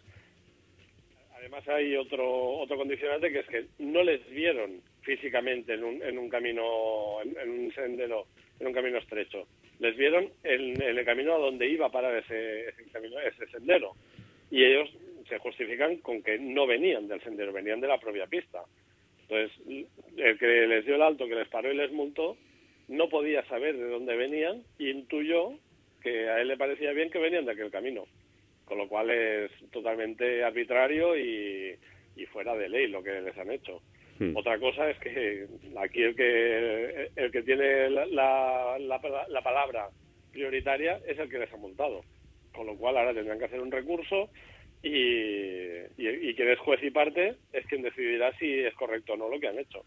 [1.35, 6.18] además hay otro otro condicionante que es que no les vieron físicamente en un, en
[6.18, 8.26] un camino, en, un sendero,
[8.59, 9.46] en un camino estrecho.
[9.79, 13.46] Les vieron en, en el camino a donde iba a parar ese, ese camino, ese
[13.48, 13.92] sendero.
[14.50, 14.90] Y ellos
[15.29, 18.62] se justifican con que no venían del sendero, venían de la propia pista.
[19.22, 19.57] Entonces,
[20.16, 22.37] el que les dio el alto, que les paró y les multó,
[22.88, 25.53] no podía saber de dónde venían y intuyó
[26.03, 28.05] que a él le parecía bien que venían de aquel camino.
[28.64, 31.77] Con lo cual es totalmente arbitrario y,
[32.16, 33.81] y fuera de ley lo que les han hecho.
[34.18, 34.37] Hmm.
[34.37, 35.46] Otra cosa es que
[35.77, 39.88] aquí el que el que tiene la, la, la- la palabra
[40.33, 42.03] prioritaria es el que les ha multado.
[42.55, 44.31] Con lo cual ahora tendrán que hacer un recurso
[44.83, 49.16] y, y, y quien es juez y parte es quien decidirá si es correcto o
[49.16, 49.85] no lo que han hecho.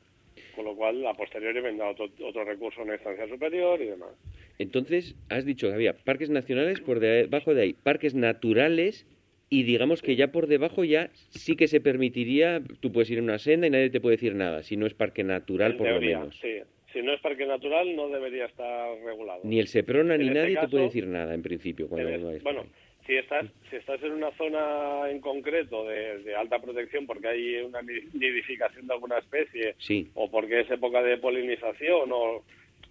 [0.60, 4.10] Con lo cual, a posteriori vendrá otro, otro recurso en instancia superior y demás.
[4.58, 9.08] Entonces, has dicho que había parques nacionales por debajo de ahí, parques naturales
[9.50, 13.24] y digamos que ya por debajo ya sí que se permitiría, tú puedes ir en
[13.24, 15.88] una senda y nadie te puede decir nada, si no es parque natural En por
[15.88, 16.38] teoría, lo menos.
[16.42, 16.58] sí.
[16.92, 19.40] Si no es parque natural, no debería estar regulado.
[19.46, 22.22] Ni el Seprona En ni este nadie te puede decir nada en principio cuando Eres-
[22.22, 22.66] uno es- bueno,
[23.10, 27.56] si estás, si estás en una zona en concreto de, de alta protección porque hay
[27.58, 32.44] una ni- nidificación de alguna especie Sí, o porque es época de polinización o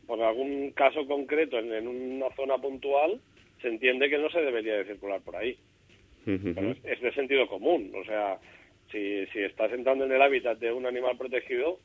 [0.08, 3.20] por algún caso concreto en, en una zona puntual,
[3.62, 5.56] se entiende que no se debería de circular por ahí.
[6.24, 7.92] Pero es, es de sentido común.
[7.94, 8.38] O sea,
[8.90, 11.78] si, si estás entrando en el hábitat de un animal protegido,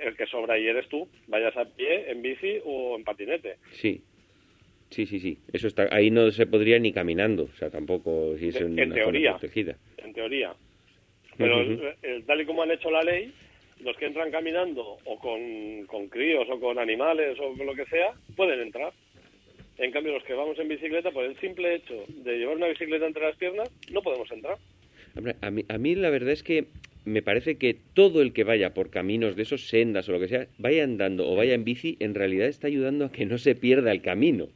[0.00, 3.56] el que sobra ahí eres tú, vayas a pie, en bici o en patinete.
[3.72, 4.02] sí.
[4.94, 5.38] Sí, sí, sí.
[5.52, 8.78] Eso está ahí no se podría ni caminando, o sea, tampoco si es En- en,
[8.78, 9.30] en una teoría.
[9.30, 9.76] zona protegida.
[9.98, 10.54] en teoría.
[11.36, 13.32] Pero el- el- tal y como han hecho la ley,
[13.82, 17.86] los que entran caminando o con, con críos o con animales o con lo que
[17.86, 18.92] sea, pueden entrar.
[19.78, 23.04] En cambio, los que vamos en bicicleta, por el simple hecho de llevar una bicicleta
[23.06, 24.56] entre las piernas, no podemos entrar.
[25.42, 26.66] A mí, a mí la verdad es que
[27.04, 30.28] me parece que todo el que vaya por caminos de esos sendas o lo que
[30.28, 33.56] sea, vaya andando o vaya en bici, en realidad está ayudando a que no se
[33.56, 34.46] pierda el camino.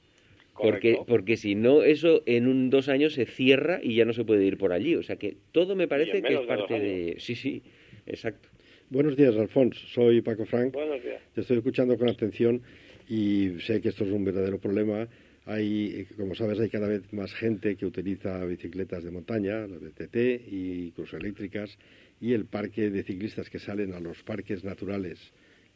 [0.61, 4.25] Porque, porque si no, eso en un dos años se cierra y ya no se
[4.25, 4.94] puede ir por allí.
[4.97, 7.16] O sea que todo me parece que es parte de...
[7.18, 7.62] Sí, sí,
[8.07, 8.49] exacto.
[8.90, 9.81] Buenos días, Alfonso.
[9.88, 10.73] Soy Paco Frank.
[10.73, 11.21] Buenos días.
[11.35, 12.62] Te estoy escuchando con atención
[13.09, 15.09] y sé que esto es un verdadero problema.
[15.47, 19.90] Hay, como sabes, hay cada vez más gente que utiliza bicicletas de montaña, las de
[19.90, 21.79] TT e incluso eléctricas,
[22.21, 25.18] y el parque de ciclistas que salen a los parques naturales,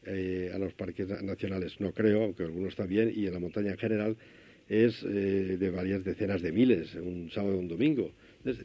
[0.05, 3.71] eh, a los parques na- nacionales, no creo, aunque algunos también, y en la montaña
[3.71, 4.16] en general,
[4.73, 8.11] es eh, de varias decenas de miles, un sábado o un domingo.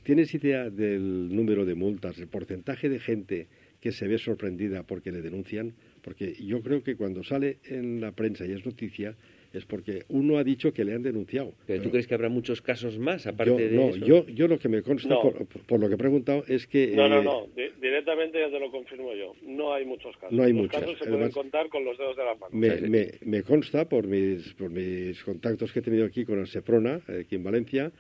[0.04, 3.48] ¿Tienes idea del número de multas, el porcentaje de gente
[3.82, 5.74] que se ve sorprendida porque le denuncian?
[6.02, 9.18] Porque yo creo que cuando sale en la prensa y es noticia,
[9.54, 11.54] es porque uno ha dicho que le han denunciado.
[11.66, 14.06] Pero tú Pero crees que habrá muchos casos más aparte yo, de no, eso?
[14.06, 15.22] yo, yo lo que me consta, No.
[15.22, 16.88] por, por lo que he preguntado, es que...
[16.96, 17.48] No, no, eh, no.
[17.56, 19.34] Di- directamente ya te lo confirmo yo.
[19.44, 20.32] No hay muchos casos.
[20.36, 20.80] No hay Los muchos.
[20.82, 22.54] casos se Además- pueden contar con los dedos de las manos.
[22.54, 26.48] Me, me- me consta por mis, por mis contactos que he tenido aquí con el
[26.48, 27.92] Seprona, aquí en Valencia,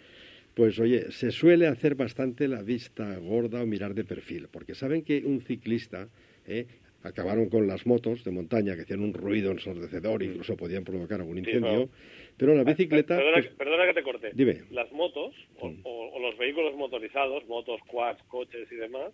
[0.53, 5.03] pues oye, se suele hacer bastante la vista gorda o mirar de perfil, porque saben
[5.03, 6.09] que un ciclista,
[6.47, 6.65] eh,
[7.03, 11.35] acabaron con las motos de montaña que hacían un ruido ensordecedor, incluso podían provocar algún
[11.43, 11.89] Sí, incendio,
[12.37, 13.15] pero la bicicleta...
[13.17, 14.31] Perdona, pues, que- perdona que te corte.
[14.33, 14.61] Dime.
[14.71, 15.79] Las motos o, Mm.
[15.83, 19.11] o- o los vehículos motorizados, motos, quads, coches y demás,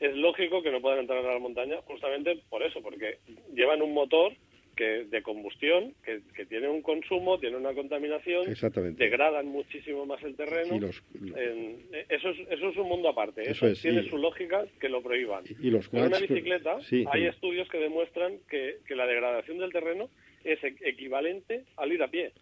[0.00, 3.18] es lógico que no puedan entrar a la montaña justamente por eso, porque
[3.54, 4.32] llevan un motor
[4.76, 9.04] que de combustión que, que tiene un consumo, tiene una contaminación, Exactamente.
[9.04, 10.76] degradan muchísimo más el terreno.
[10.76, 11.02] Y los-
[11.36, 13.42] En- eso, es, eso es un mundo aparte.
[13.42, 15.44] Eso Eso, es, tiene y- su lógica que lo prohíban.
[15.60, 19.72] y los Con una bicicleta sí, hay estudios que demuestran que, que la degradación del
[19.72, 20.08] terreno
[20.44, 22.32] es e- equivalente al ir a pie.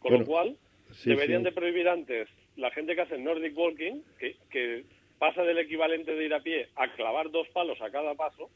[0.00, 0.56] Con Bueno, lo cual,
[0.92, 1.44] sí, deberían sí.
[1.46, 4.84] de prohibir antes la gente que hace Nordic Walking, que, que
[5.18, 8.50] pasa del equivalente de ir a pie a clavar dos palos a cada paso,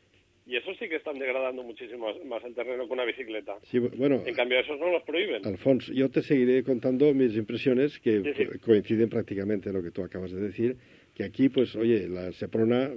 [0.49, 3.57] y eso sí que están degradando muchísimo más el terreno que una bicicleta.
[3.65, 5.45] Sí, bueno, En cambio, esos no los prohíben.
[5.47, 8.45] Alfonso, yo te seguiré contando mis impresiones que Sí, sí.
[8.47, 10.77] co- coinciden prácticamente en lo que tú acabas de decir,
[11.15, 12.91] que aquí, pues, oye, la Seprona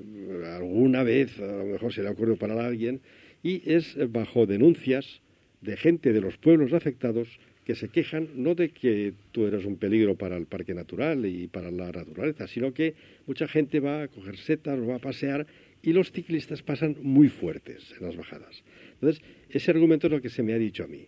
[0.56, 3.02] alguna vez, a lo mejor se le ha ocurrido parar a alguien,
[3.44, 5.22] y es bajo denuncias
[5.62, 7.28] de gente de los pueblos afectados
[7.66, 11.48] que se quejan no de que tú eres un peligro para el parque natural y
[11.48, 12.96] para la naturaleza, sino que
[13.28, 15.46] mucha gente va a coger setas o va a pasear
[15.84, 18.64] y los ciclistas pasan muy fuertes en las bajadas.
[18.94, 21.08] Entonces, ese argumento es lo que se me ha dicho a mí.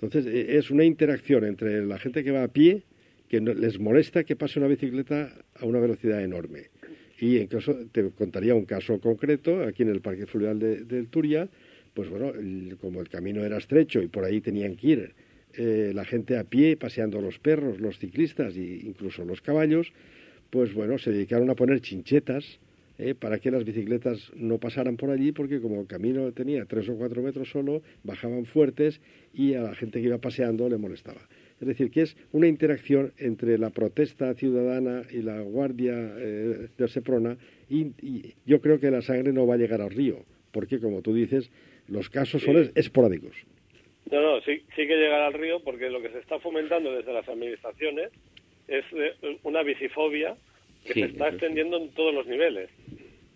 [0.00, 2.82] Entonces, eh, es una interacción entre la gente que va a pie,
[3.28, 6.70] que les molesta que pase una bicicleta a una velocidad enorme.
[7.18, 11.48] Y incluso te contaría un caso concreto, aquí en el Parque Fluvial de, del Turia,
[11.94, 12.32] pues bueno,
[12.78, 15.14] como el camino era estrecho y por ahí tenían que ir
[15.54, 19.92] eh, la gente a pie, paseando los perros, los ciclistas e incluso los caballos,
[20.50, 22.60] pues bueno, se dedicaron a poner chinchetas
[22.98, 26.88] eh, para que las bicicletas no pasaran por allí, porque como el camino tenía tres
[26.88, 29.00] o cuatro metros solo, bajaban fuertes
[29.32, 31.20] y a la gente que iba paseando le molestaba.
[31.60, 36.88] Es decir, que es una interacción entre la protesta ciudadana y la guardia eh, de
[36.88, 37.36] Seprona
[37.68, 41.02] y, y yo creo que la sangre no va a llegar al río, porque como
[41.02, 41.50] tú dices,
[41.88, 43.36] los casos son esporádicos.
[44.10, 47.12] No, no, sí, sí que llegar al río porque lo que se está fomentando desde
[47.12, 48.10] las administraciones
[48.68, 50.36] es eh, una bicifobia
[50.86, 51.34] que Sí, se está sí.
[51.36, 52.70] extendiendo en todos los niveles.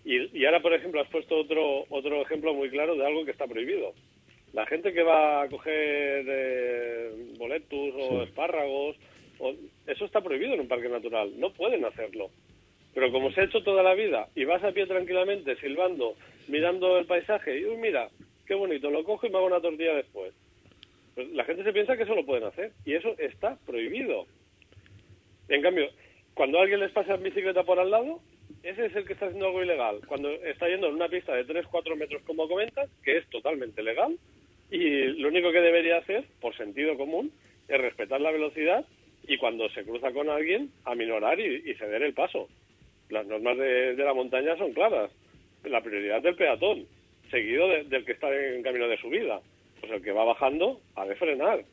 [0.04, 3.32] Y, y ahora, por ejemplo, has puesto otro otro ejemplo muy claro de algo que
[3.32, 3.92] está prohibido.
[4.52, 8.28] La gente que va a coger eh, boletus o Sí.
[8.28, 8.96] espárragos,
[9.38, 9.54] o-
[9.86, 11.32] eso está prohibido en un parque natural.
[11.38, 12.30] No pueden hacerlo.
[12.94, 16.16] Pero como se ha hecho toda la vida y vas a pie tranquilamente, silbando,
[16.48, 18.08] mirando el paisaje, y uy, mira,
[18.46, 20.34] qué bonito, lo cojo y me hago una tortilla después.
[21.14, 24.26] Pues la gente se piensa que eso lo pueden hacer y eso está prohibido.
[25.48, 25.88] En cambio,
[26.40, 28.18] cuando alguien les pasa en bicicleta por al lado,
[28.62, 30.00] ese es el que está haciendo algo ilegal.
[30.09, 34.16] Cuando está yendo en una pista de 3-4 metros, como comentas, que es totalmente legal,
[34.70, 37.31] y lo único que debería hacer, por sentido común,
[37.68, 38.87] es respetar la velocidad
[39.29, 42.48] y cuando se cruza con alguien, aminorar y, ceder el paso.
[43.11, 45.11] Las normas de, la montaña son claras.
[45.64, 46.87] La prioridad del peatón,
[47.31, 49.42] seguido de- del que está en camino de subida.
[49.81, 51.64] Pues el que va bajando ha de frenar.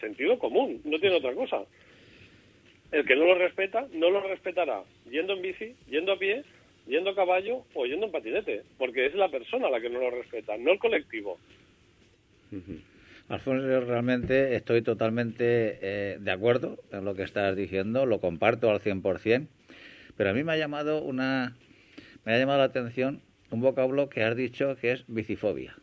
[0.00, 1.66] Sentido común, no tiene otra cosa.
[2.94, 6.44] El que no lo respeta, no lo respetará yendo en bici, yendo a pie,
[6.86, 10.10] yendo a caballo o yendo en patinete, porque es la persona la que no lo
[10.12, 11.40] respeta, no el colectivo.
[13.28, 18.70] Alfonso, yo realmente estoy totalmente eh, de acuerdo en lo que estás diciendo, lo comparto
[18.70, 19.48] al 100%,
[20.16, 21.56] pero a mí me ha llamado una
[22.24, 25.74] me ha llamado la atención un vocablo que has dicho que es bicifobia.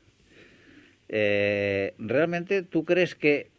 [1.10, 3.50] Eh, ¿Realmente tú crees que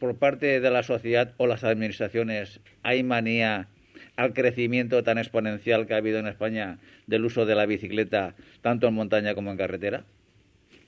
[0.00, 3.68] por parte de la sociedad o las administraciones hay manía
[4.16, 8.88] al crecimiento tan exponencial que ha habido en España del uso de la bicicleta, tanto
[8.88, 10.04] en montaña como en carretera?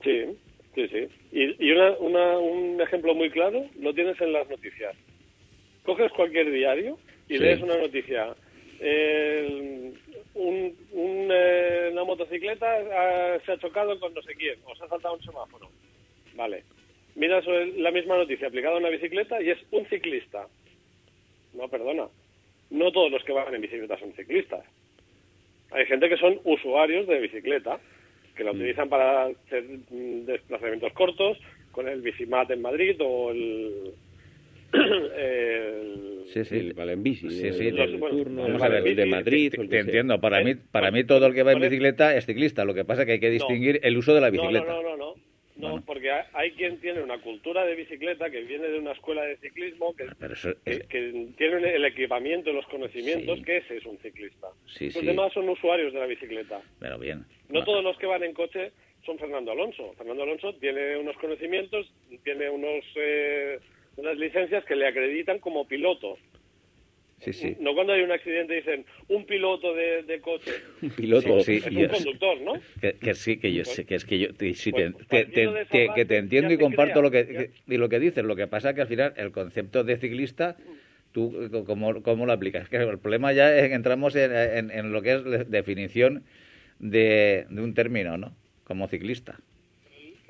[0.02, 0.24] Sí,
[0.74, 1.08] sí, sí.
[1.30, 4.94] Y, y una, una, un ejemplo muy claro lo tienes en las noticias.
[5.84, 6.98] Coges cualquier diario
[7.28, 7.42] y Sí.
[7.42, 8.34] lees una noticia.
[8.80, 9.92] Eh,
[10.34, 14.84] un, un, eh, una motocicleta ah, se ha chocado con no sé quién, o se
[14.84, 15.68] ha saltado un semáforo.
[16.34, 16.64] Vale.
[17.14, 17.44] Miras
[17.76, 20.46] la misma noticia aplicada a una bicicleta y es un ciclista.
[21.54, 22.06] No, perdona.
[22.70, 24.64] No todos los que van en bicicleta son ciclistas.
[25.70, 27.78] Hay gente que son usuarios de bicicleta,
[28.36, 31.38] que la utilizan para hacer mm, desplazamientos cortos,
[31.70, 33.92] con el bicimat en Madrid o el...
[34.72, 36.56] el- Sí, sí.
[36.56, 38.94] El vale en bici, Sí, el, sí, el te- turno, vamos el a vale ver,
[38.96, 39.50] de bici, Madrid.
[39.54, 42.16] Te, el te entiendo, para Eh, mí, para mí todo el que va en bicicleta
[42.16, 42.64] es ciclista.
[42.64, 43.32] Lo que pasa es que hay que No.
[43.34, 44.64] distinguir el uso de la bicicleta.
[44.64, 45.14] No, no, no, no.
[45.62, 45.84] No, Bueno.
[45.86, 49.94] porque hay, quien tiene una cultura de bicicleta que viene de una escuela de ciclismo,
[49.94, 53.44] que, Pero eso que, es- que tiene el equipamiento y los conocimientos, Sí.
[53.44, 54.48] que ese es un ciclista.
[54.66, 55.06] Sí, los sí.
[55.06, 56.60] demás son usuarios de la bicicleta.
[56.80, 57.24] Pero bien.
[57.48, 58.72] No todos los que van en coche
[59.06, 59.92] son Fernando Alonso.
[59.96, 61.92] Fernando Alonso tiene unos conocimientos,
[62.24, 63.58] tiene unos eh,
[63.96, 66.18] unas licencias que le acreditan como piloto.
[67.24, 67.56] Sí, sí.
[67.60, 70.50] No cuando hay un accidente dicen un piloto de, de coche.
[70.82, 71.40] Un piloto.
[71.40, 72.54] Sí, Es sí, un conductor, ¿no?
[72.80, 75.06] Que, que sí, que yo sé, que es que yo te- sí, Pues, te, pues,
[75.08, 75.30] te-
[76.08, 78.24] que entiendo y comparto crea, lo que, y lo que dices.
[78.24, 80.56] Lo que pasa es que al final el concepto de ciclista,
[81.12, 82.68] tú cómo, cómo lo aplicas.
[82.68, 86.24] Que el problema ya es que entramos en, en- en lo que es la definición
[86.80, 88.34] de, de un término, ¿no?
[88.64, 89.38] Como ciclista.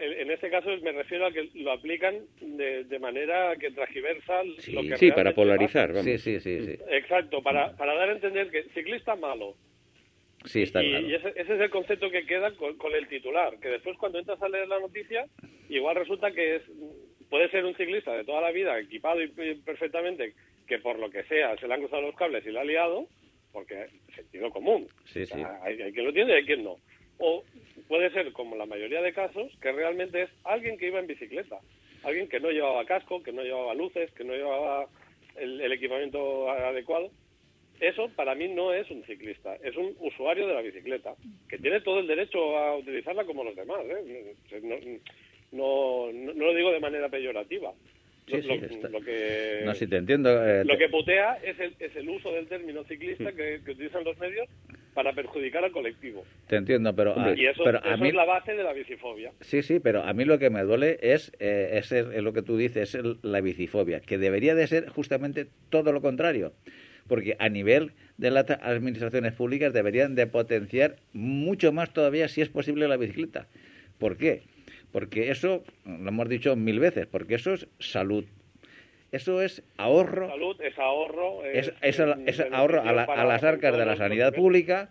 [0.05, 4.73] En este caso me refiero a que lo aplican de, de manera que transgiversa Sí,
[4.73, 6.05] lo que Sí, para polarizar, vamos.
[6.05, 6.79] Sí, sí, sí, sí.
[6.91, 9.55] Exacto, para, para dar a entender que ciclista malo.
[10.45, 11.07] Sí, está y claro.
[11.07, 14.19] y ese, ese es el concepto que queda con, con el titular, que después cuando
[14.19, 15.25] entras a leer la noticia,
[15.69, 16.62] igual resulta que es
[17.31, 19.29] puede ser un ciclista de toda la vida, equipado y,
[19.65, 20.35] perfectamente,
[20.67, 23.07] que por lo que sea se le han cruzado los cables y lo ha liado,
[23.53, 24.88] porque es sentido común.
[25.05, 25.45] Sí, O sea, sí.
[25.62, 26.77] hay, hay quien lo tiene y hay quien no.
[27.25, 27.45] O
[27.87, 31.61] puede ser, como la mayoría de casos, que realmente es alguien que iba en bicicleta,
[32.03, 34.89] alguien que no llevaba casco, que no llevaba luces, que no llevaba
[35.37, 37.11] el, equipamiento adecuado.
[37.79, 41.15] Eso para mí no es un ciclista, es un usuario de la bicicleta,
[41.49, 43.81] que tiene todo el derecho a utilizarla como los demás.
[43.85, 44.35] ¿eh?
[45.53, 47.73] No, no- no lo digo de manera peyorativa.
[48.27, 50.31] Sí, lo, sí, lo- está- lo que, No, sí, te entiendo.
[50.47, 54.05] eh, lo que putea es el, es el uso del término ciclista que, que utilizan
[54.05, 54.49] los medios
[54.95, 56.25] para perjudicar al colectivo.
[56.47, 58.11] Te entiendo, pero, a, y eso, pero a eso mí...
[58.11, 59.33] es la base de la bicifobia.
[59.41, 61.91] Sí, sí, pero a mí lo que me duele es, eh, es,
[62.23, 66.01] lo que tú dices, es el- la bicifobia, que debería de ser justamente todo lo
[66.01, 66.53] contrario.
[67.09, 72.49] Porque a nivel de las administraciones públicas deberían de potenciar mucho más todavía, si es
[72.49, 73.49] posible, la bicicleta.
[73.99, 74.43] ¿Por qué?
[74.92, 78.24] Porque eso, lo hemos dicho mil veces, porque eso es salud.
[79.11, 81.44] Eso es ahorro Salud es ahorro.
[81.44, 81.72] es,
[82.50, 84.90] ahorro a, la- a las arcas de la sanidad pública,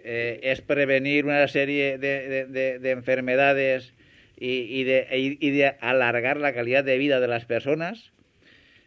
[0.00, 3.94] eh, es prevenir una serie de, de- de- de enfermedades
[4.38, 8.12] y, y de, y- y de alargar la calidad de vida de las personas.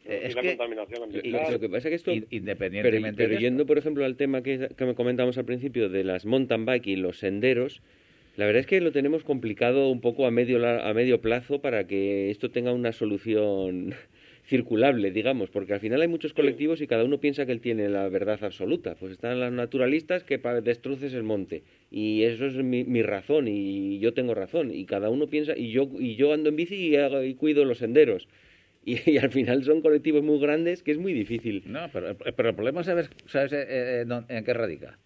[0.05, 1.53] Eh, Y es la que, contaminación ambiental.
[1.53, 2.11] lo que pasa es que esto...
[2.11, 3.41] Pero, independientemente pero de esto.
[3.41, 6.87] yendo, por ejemplo, al tema que, que me comentamos al principio de las mountain bike
[6.87, 7.81] y los senderos,
[8.35, 11.85] la verdad es que lo tenemos complicado un poco a medio, a medio plazo para
[11.85, 13.93] que esto tenga una solución
[14.45, 17.89] circulable, digamos, porque al final hay muchos colectivos y cada uno piensa que él tiene
[17.89, 18.95] la verdad absoluta.
[18.95, 23.99] Pues están los naturalistas que destruces el monte y eso es mi, mi razón y
[23.99, 26.95] yo tengo razón y cada uno piensa y yo y yo ando en bici y,
[26.95, 28.27] hago- y cuido los senderos.
[28.85, 31.63] Y, y al final son colectivos muy grandes que es muy difícil.
[31.67, 34.99] No, pero, pero el problema, ¿sabes, sabes eh, eh, en qué radica?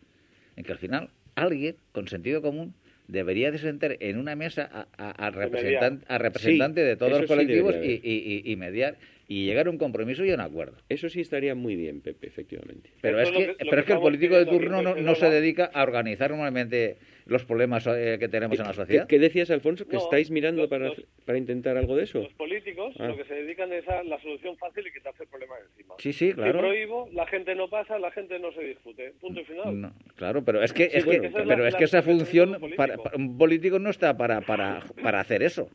[0.56, 2.74] En que al final alguien con sentido común
[3.08, 7.22] debería de sentar en una mesa a, a- al representan- a representante de todos los
[7.28, 8.96] colectivos y- y- y mediar
[9.30, 10.78] y llegar a un compromiso y a un acuerdo.
[10.88, 12.92] Eso sí estaría muy bien, Pepe, efectivamente.
[13.02, 15.16] Pero es lo que, lo pero que es que el político de turno no, no
[15.16, 19.08] se dedica a organizar normalmente los problemas eh, que tenemos en la ¿Qué, sociedad.
[19.08, 19.86] qué decías, Alfonso?
[19.86, 22.20] ¿Que No, estáis mirando los- para, los- para intentar algo de eso?
[22.20, 23.08] Los políticos Ah.
[23.08, 25.96] lo que se dedican es a la solución fácil y quitarse el problema de encima.
[26.00, 26.60] Sí, sí, Si claro.
[26.60, 29.12] prohíbo, la gente no pasa, la gente no se discute.
[29.20, 29.82] Punto y final.
[29.82, 31.80] No, claro, pero es que, Sí, es bueno, que, esa es la- pero es la-
[31.80, 35.70] que esa función para- un político no está para, para, para hacer eso.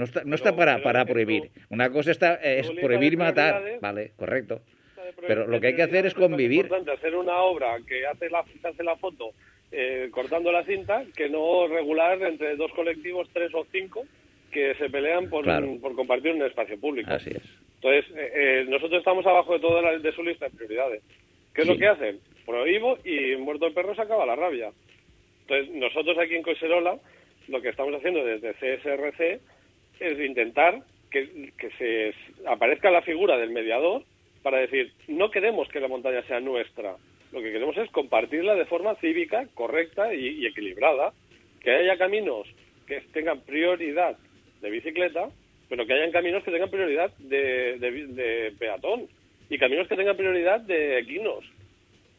[0.00, 1.50] No está, no está para, para prohibir.
[1.68, 4.62] Una cosa está es prohibir matar, vale, correcto.
[5.26, 6.62] Pero lo que hay que hacer es convivir.
[6.64, 9.32] importante hacer una obra que hace la, hace la foto
[9.70, 14.04] eh, cortando la cinta que no regular entre dos colectivos, tres o cinco,
[14.50, 15.76] que se pelean por, Claro.
[15.82, 17.12] por compartir un espacio público.
[17.12, 17.42] Así es.
[17.82, 21.02] Entonces, eh, eh, nosotros estamos abajo de toda la, de su lista de prioridades.
[21.54, 21.72] ¿Qué es Sí.
[21.74, 22.20] lo que hacen?
[22.46, 24.70] Prohíbo y muerto el perro se acaba la rabia.
[25.42, 26.96] Entonces, nosotros aquí en Coiserola,
[27.48, 29.40] lo que estamos haciendo desde CSRC
[30.00, 32.14] es intentar que, que se
[32.46, 34.02] aparezca la figura del mediador
[34.42, 36.96] para decir, no queremos que la montaña sea nuestra,
[37.32, 41.12] lo que queremos es compartirla de forma cívica, correcta y, equilibrada,
[41.60, 42.48] que haya caminos
[42.86, 44.16] que tengan prioridad
[44.60, 45.28] de bicicleta,
[45.68, 49.06] pero que hayan caminos que tengan prioridad de, de peatón
[49.48, 51.44] y caminos que tengan prioridad de equinos.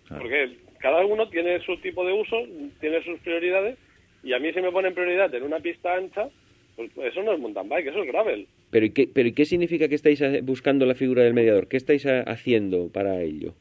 [0.07, 2.37] Porque cada uno tiene su tipo de uso,
[2.79, 3.77] tiene sus prioridades,
[4.23, 6.29] y a mí si me ponen prioridad en una pista ancha,
[6.75, 8.47] pues eso no es mountain bike, eso es gravel.
[8.69, 11.67] Pero ¿y qué, pero ¿y qué significa que estáis buscando la figura del mediador?
[11.67, 13.53] ¿Qué estáis haciendo para ello?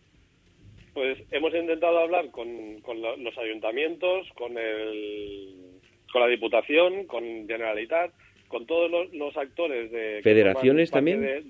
[0.95, 5.55] Pues hemos intentado hablar con, con los ayuntamientos, con, el,
[6.13, 8.13] con la Diputación, con Generalitat,
[8.49, 10.21] con todos los, actores de...
[10.23, 11.45] ¿Federaciones también?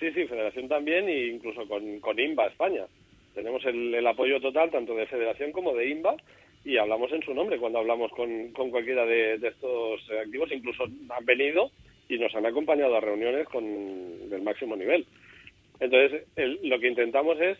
[0.00, 2.86] sí, sí, Federación también e incluso con, con INVA España.
[3.34, 6.16] Tenemos el, el, apoyo total tanto de Federación como de INVA
[6.64, 10.50] y hablamos en su nombre cuando hablamos con, con cualquiera de, estos activos.
[10.52, 11.70] Incluso han venido
[12.08, 15.06] y nos han acompañado a reuniones con del máximo nivel.
[15.80, 16.24] Entonces,
[16.62, 17.58] lo que intentamos es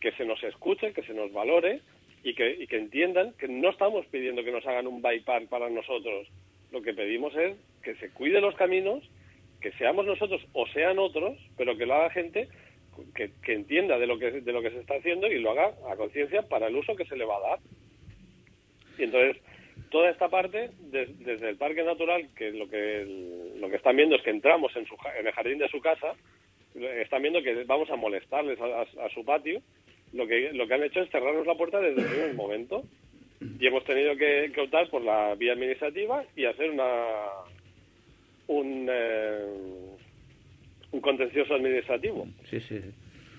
[0.00, 1.80] que se nos escuche, que se nos valore
[2.22, 5.70] y que, y que entiendan que no estamos pidiendo que nos hagan un bypass para
[5.70, 6.28] nosotros.
[6.70, 9.02] Lo que pedimos es que se cuide los caminos,
[9.60, 12.48] que seamos nosotros o sean otros, pero que lo haga gente
[13.14, 15.72] que, que entienda de lo que, de lo que se está haciendo y lo haga
[15.90, 17.58] a conciencia para el uso que se le va a dar.
[18.98, 19.42] Y entonces,
[19.90, 24.22] toda esta parte, desde el parque natural, que lo que lo que están viendo es
[24.22, 26.14] que entramos en, su, en el jardín de su casa,
[26.74, 29.60] están viendo que vamos a molestarles a, su patio,
[30.12, 32.82] lo que, lo que han hecho es cerrarnos la puerta desde el primer momento.
[33.58, 36.84] Y hemos tenido que, optar por la vía administrativa y hacer una
[38.46, 39.46] un, eh,
[40.92, 42.26] un contencioso administrativo.
[42.48, 42.80] Sí, sí.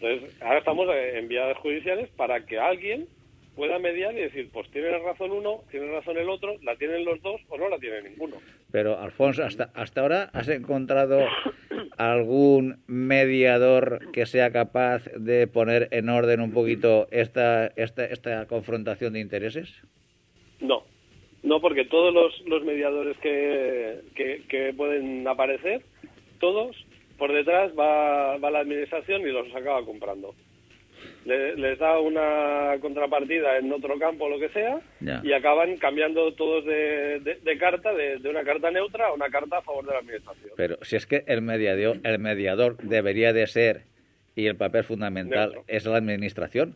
[0.02, 3.08] Entonces, ahora estamos en vías judiciales para que alguien
[3.56, 7.22] pueda mediar y decir, pues tiene razón uno, tiene razón el otro, la tienen los
[7.22, 8.38] dos o no la tiene ninguno.
[8.72, 11.20] Pero, Alfonso, hasta, hasta ahora has encontrado
[11.98, 19.14] algún mediador que sea capaz de poner en orden un poquito esta, esta, esta confrontación
[19.14, 19.82] de intereses?
[20.60, 20.84] No,
[21.44, 25.84] no, porque todos los, los mediadores que, que, pueden aparecer,
[26.40, 26.76] todos,
[27.18, 30.34] por detrás va, va la administración y los acaba comprando
[31.26, 34.82] les da una contrapartida en otro campo o lo que sea
[35.24, 39.62] y acaban cambiando todos de, de, carta, de, una carta neutra a una carta a
[39.62, 40.52] favor de la administración.
[40.56, 43.84] Pero si es que el mediador, el mediador debería de ser
[44.36, 46.76] y el papel fundamental es la administración.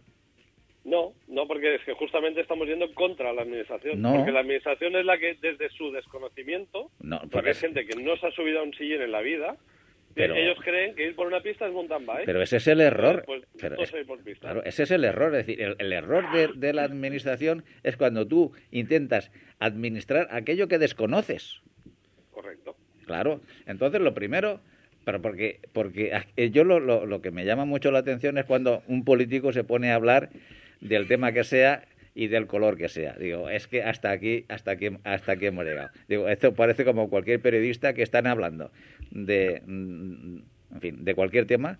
[0.87, 4.01] No, no, porque es que justamente estamos yendo contra la administración.
[4.01, 6.89] Porque la administración es la que, desde su desconocimiento,
[7.29, 9.57] porque hay gente que no se ha subido a un sillín en la vida,
[10.17, 12.25] pero, ellos creen que ir por una pista es mountain bike.
[12.25, 13.23] Pero ese es el error.
[13.25, 13.43] Pues,
[14.39, 15.35] claro, ese es el error.
[15.35, 21.61] Es decir, el, error de, la administración es cuando tú intentas administrar aquello que desconoces.
[22.31, 22.75] Correcto.
[23.05, 23.41] Claro.
[23.65, 24.59] Entonces, lo primero,
[25.05, 26.11] pero porque, porque
[26.51, 29.63] yo lo, lo, lo que me llama mucho la atención es cuando un político se
[29.63, 30.29] pone a hablar
[30.81, 31.83] del tema que sea
[32.17, 33.13] y del color que sea.
[33.13, 35.89] Digo, es que hasta aquí, hasta aquí, hasta aquí hemos llegado.
[36.09, 38.71] Digo, esto parece como cualquier periodista que están hablando
[39.11, 40.37] de, mm,
[40.73, 41.77] en fin, de cualquier tema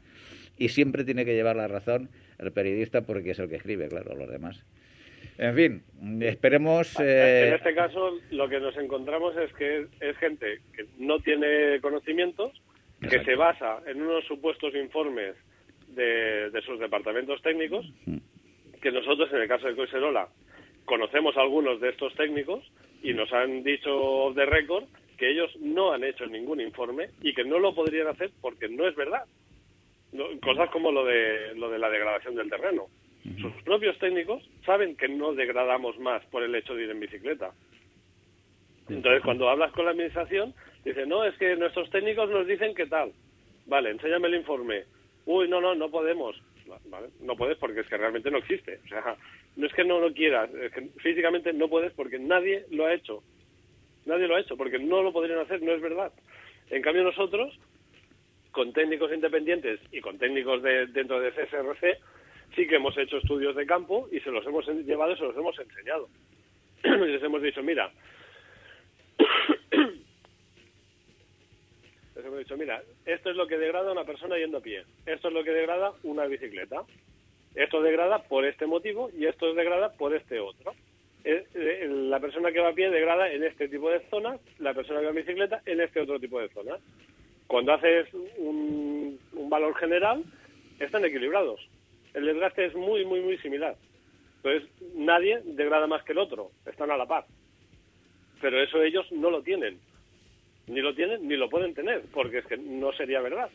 [0.56, 4.16] y siempre tiene que llevar la razón el periodista porque es el que escribe, claro,
[4.16, 4.64] los demás.
[5.40, 5.84] En fin,
[6.22, 7.00] esperemos.
[7.00, 12.62] En este caso, lo que nos encontramos es que es, gente que no tiene conocimientos,
[13.02, 15.34] que se basa en unos supuestos informes
[15.88, 17.92] de, de sus departamentos técnicos.
[18.06, 18.18] Mm
[18.82, 20.28] que nosotros, en el caso de Coiserola,
[20.86, 22.64] conocemos a algunos de estos técnicos
[23.04, 24.86] y nos han dicho de récord
[25.18, 28.88] que ellos no han hecho ningún informe y que no lo podrían hacer porque no
[28.88, 29.24] es verdad.
[30.42, 32.88] cosas como lo de, lo de la degradación del terreno.
[33.42, 37.52] Sus propios técnicos saben que no degradamos más por el hecho de ir en bicicleta.
[38.88, 40.54] Entonces, cuando hablas con la administración,
[40.86, 43.12] dicen, no, es que nuestros técnicos nos dicen que tal.
[43.66, 44.86] Vale, enséñame el informe.
[45.26, 46.42] Uy, no, no, no podemos.
[47.22, 48.80] No puedes porque es que realmente no existe.
[48.86, 49.16] O sea,
[49.56, 50.50] no es que no lo quieras,
[50.98, 53.24] físicamente no puedes porque nadie lo ha hecho.
[54.06, 56.12] Nadie lo ha hecho porque no lo podrían hacer, no es verdad.
[56.70, 57.58] En cambio nosotros,
[58.52, 61.98] con técnicos independientes y con técnicos de, dentro de CSRC,
[62.56, 65.36] sí que hemos hecho estudios de campo y se los hemos llevado y se los
[65.36, 66.10] hemos enseñado.
[66.84, 67.92] y les hemos dicho, mira,
[72.16, 75.34] les dicho, mira, esto es lo que degrada una persona yendo a pie, esto es
[75.34, 76.84] lo que degrada una bicicleta,
[77.56, 80.74] esto degrada por este motivo y esto degrada por este otro.
[81.24, 84.74] Eh, eh, la persona que va a pie degrada en este tipo de zonas, la
[84.74, 86.80] persona que va en bicicleta en este otro tipo de zonas.
[87.48, 88.08] Cuando haces
[88.38, 90.24] un, un valor general,
[90.80, 91.60] están equilibrados.
[92.14, 93.76] El desgaste es muy, muy, muy similar.
[94.38, 97.26] Entonces, nadie degrada más que el otro, están a la par.
[98.42, 99.80] Pero eso ellos no lo tienen.
[100.68, 103.50] Ni lo tienen ni lo pueden tener, porque es que no sería verdad.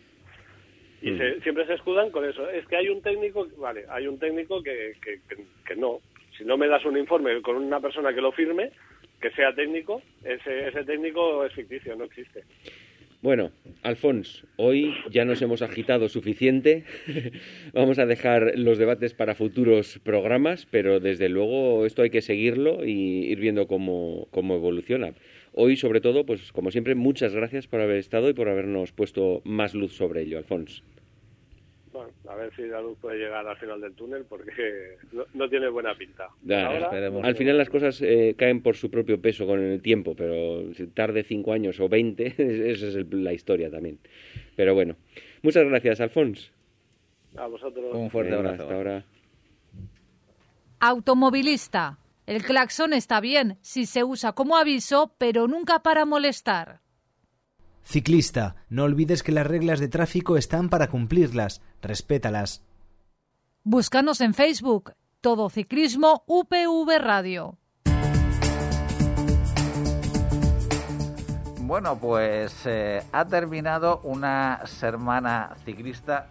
[1.00, 1.18] Y Mm.
[1.18, 2.48] se- siempre se escudan con eso.
[2.48, 6.00] Es que hay un técnico, vale, hay un técnico que, que, que- que no.
[6.38, 8.70] Si no me das un informe con una persona que lo firme,
[9.20, 12.44] que sea técnico, ese, ese técnico es ficticio, no existe.
[13.20, 13.52] Bueno,
[13.84, 16.82] Alfons, hoy ya nos hemos agitado suficiente.
[17.72, 22.84] Vamos a dejar los debates para futuros programas, pero desde luego esto hay que seguirlo
[22.84, 25.14] y ir viendo cómo, cómo evoluciona.
[25.54, 29.42] Hoy, sobre todo, pues como siempre, muchas gracias por haber estado y por habernos puesto
[29.44, 30.82] más luz sobre ello, Alfons.
[31.92, 34.50] Bueno, a ver si la luz puede llegar al final del túnel, porque
[35.12, 36.28] no, no tiene buena pinta.
[36.40, 37.22] Da, Ahora, esperemos.
[37.22, 40.86] Al final las cosas eh, caen por su propio peso con el tiempo, pero si
[40.86, 43.98] tarde cinco años o veinte, esa es el- la historia también.
[44.56, 44.96] Pero bueno,
[45.42, 46.50] muchas gracias, Alfons.
[47.36, 47.94] A vosotros.
[47.94, 48.62] Un fuerte abrazo.
[48.62, 49.04] Hasta ahora.
[50.80, 51.98] Automovilista.
[52.24, 56.80] El claxon está bien si se usa como aviso, pero nunca para molestar.
[57.82, 61.60] Ciclista, no olvides que las reglas de tráfico están para cumplirlas.
[61.80, 62.62] Respétalas.
[63.64, 64.92] Búscanos en Facebook.
[65.20, 67.58] Todo Ciclismo UPV Radio.
[71.60, 76.28] Bueno, pues eh, ha terminado una semana ciclista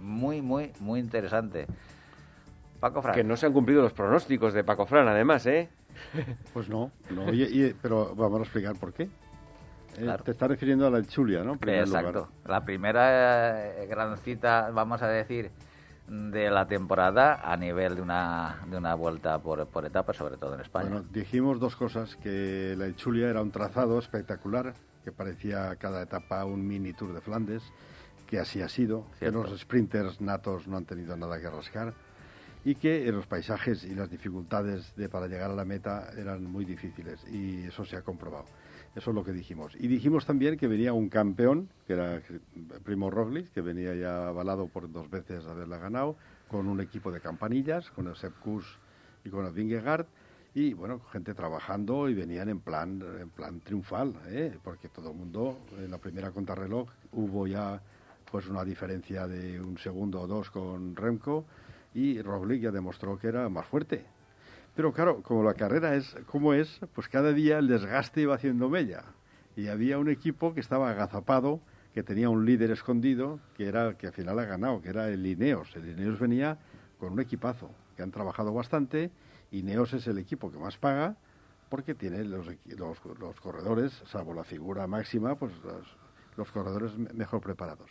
[0.00, 1.66] muy, muy, muy interesante.
[2.80, 3.02] Paco.
[3.12, 5.68] Que no se han cumplido los pronósticos de Paco Fran, además, ¿eh?
[6.52, 7.32] Pues no, no.
[7.32, 9.08] Y- y- pero vamos a explicar por qué.
[9.98, 10.16] Eh.
[10.24, 11.54] Te está refiriendo a la Chulia, ¿no?
[11.60, 12.10] Exacto.
[12.12, 12.28] lugar.
[12.46, 15.50] La primera eh, gran cita, vamos a decir,
[16.08, 20.54] de la temporada a nivel de una, de una vuelta por, por etapas, sobre todo
[20.54, 20.88] en España.
[20.90, 24.72] Bueno, dijimos dos cosas, que la Chulia era un trazado espectacular,
[25.04, 27.62] que parecía cada etapa un mini Tour de Flandes,
[28.26, 29.42] que así ha sido, Cierto.
[29.42, 31.92] que los sprinters natos no han tenido nada que rascar
[32.64, 36.44] y que eh, los paisajes y las dificultades de, para llegar a la meta eran
[36.44, 38.46] muy difíciles y eso se ha comprobado.
[38.94, 39.72] Eso es lo que dijimos.
[39.78, 42.20] Y dijimos también que venía un campeón, que era
[42.84, 46.16] Primo Roglic, que venía ya avalado por dos veces haberla ganado,
[46.48, 48.64] con un equipo de campanillas, con el Sepp Kuss
[49.24, 50.06] y con el Vingegaard,
[50.54, 54.58] y bueno, gente trabajando y venían en plan, en plan triunfal, ¿eh?
[54.64, 57.80] porque todo el mundo, en la primera contrarreloj hubo ya
[58.30, 61.44] pues una diferencia de un segundo o dos con Remco
[61.94, 64.04] y Roglic ya demostró que era más fuerte.
[64.76, 68.68] Pero claro, como la carrera es como es, pues cada día el desgaste iba haciendo
[68.68, 69.04] mella.
[69.56, 71.60] Y había un equipo que estaba agazapado,
[71.92, 75.08] que tenía un líder escondido, que era el que al final ha ganado, que era
[75.08, 75.74] el Ineos.
[75.74, 76.58] El Ineos venía
[76.98, 79.10] con un equipazo, que han trabajado bastante.
[79.50, 81.16] Ineos es el equipo que más paga,
[81.68, 85.52] porque tiene los, los, los corredores, salvo la figura máxima, pues
[86.36, 87.90] los, corredores me- mejor preparados.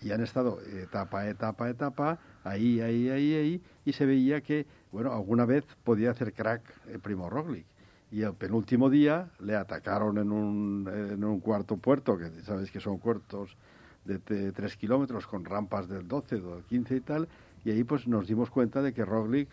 [0.00, 5.12] Y han estado etapa, etapa, etapa, ahí, ahí, ahí, ahí, y se veía que, bueno,
[5.12, 7.66] alguna vez podía hacer crack el primo Roglic.
[8.10, 12.80] Y el penúltimo día le atacaron en un, en un cuarto puerto, que sabéis que
[12.80, 13.56] son puertos
[14.04, 17.28] de, de 3 kilómetros con rampas del 12, del 15 y tal,
[17.64, 19.48] y ahí pues nos dimos cuenta de que Roglic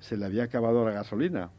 [0.00, 1.50] se le había acabado la gasolina.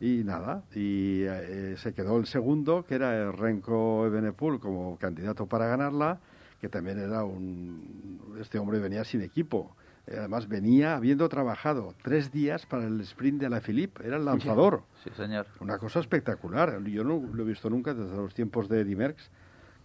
[0.00, 5.46] Y nada, y eh, se quedó el segundo, que era el Renko Ebenepul como candidato
[5.46, 6.18] para ganarla,
[6.60, 8.36] que también era un...
[8.40, 9.74] Este hombre venía sin equipo.
[10.06, 14.24] Eh, Además venía habiendo trabajado tres días para el sprint de la Philippe, era el
[14.24, 14.82] lanzador.
[15.04, 15.46] Sí, señor.
[15.60, 16.82] Una cosa espectacular.
[16.84, 19.30] Yo no lo he visto nunca desde los tiempos de Eddie Merckx,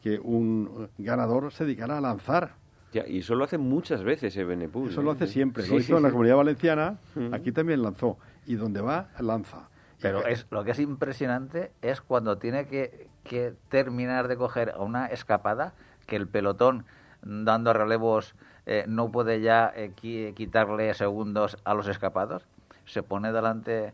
[0.01, 2.55] que un ganador se dedicara a lanzar.
[2.93, 4.89] Ya, y eso lo hace muchas veces Ebenepul.
[4.89, 5.15] Eso lo ¿eh?
[5.15, 5.63] hace siempre.
[5.63, 6.13] Sí, lo sí, hizo en la sí.
[6.13, 7.35] Comunidad Valenciana, Ujú.
[7.35, 8.17] aquí también lanzó.
[8.45, 9.69] Y donde va, lanza.
[10.01, 14.79] Pero es, lo que es impresionante es cuando tiene que, que terminar de coger a
[14.79, 15.73] una escapada,
[16.05, 16.85] que el pelotón
[17.21, 18.35] dando relevos
[18.65, 22.43] eh, no puede ya eh, qui- quitarle segundos a los escapados,
[22.85, 23.93] se pone delante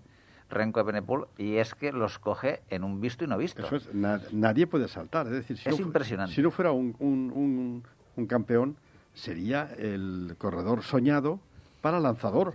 [0.49, 3.66] Renko Benepul y es que los coge en un visto y no visto.
[3.66, 5.28] Eso es, na- nadie puede saltar.
[5.28, 6.34] Es decir, si Es no impresionante.
[6.36, 7.84] Si no fuera un, un- un-
[8.18, 8.76] un campeón,
[9.14, 11.39] sería el corredor soñado
[11.82, 12.53] para lanzador.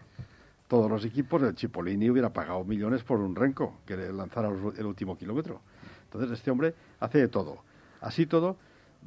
[0.69, 5.17] Todos los equipos, el Cipollini hubiera pagado millones por un renco que lanzara el último
[5.17, 5.61] kilómetro.
[6.05, 7.59] Entonces, este hombre hace de todo.
[8.01, 8.57] Así todo,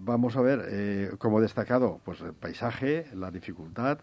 [0.01, 3.99] vamos a ver, eh, como destacado, pues el paisaje, la dificultad,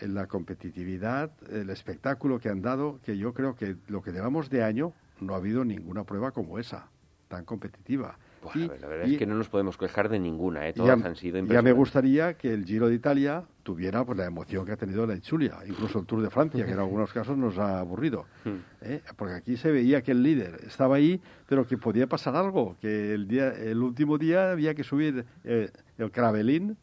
[0.00, 4.50] eh, la competitividad, el espectáculo que han dado, que yo creo que lo que llevamos
[4.50, 6.88] de año no ha habido ninguna prueba como esa,
[7.28, 8.18] tan competitiva.
[8.42, 10.72] Buah, Y- la verdad- y- es que no nos podemos quejar de ninguna, ¿eh?
[10.76, 11.74] ya, todas han sido ya me impresionantes.
[11.76, 15.58] gustaría que el Giro de Italia tuviera pues, la emoción que ha tenido la Chulia,
[15.66, 18.24] incluso el Tour de Francia, que en algunos casos nos ha aburrido.
[18.42, 18.60] Hmm.
[18.80, 19.02] ¿eh?
[19.14, 23.12] Porque aquí se veía que el líder estaba ahí, pero que podía pasar algo, que
[23.12, 26.78] el, día, el último día había que subir eh, el Cravelín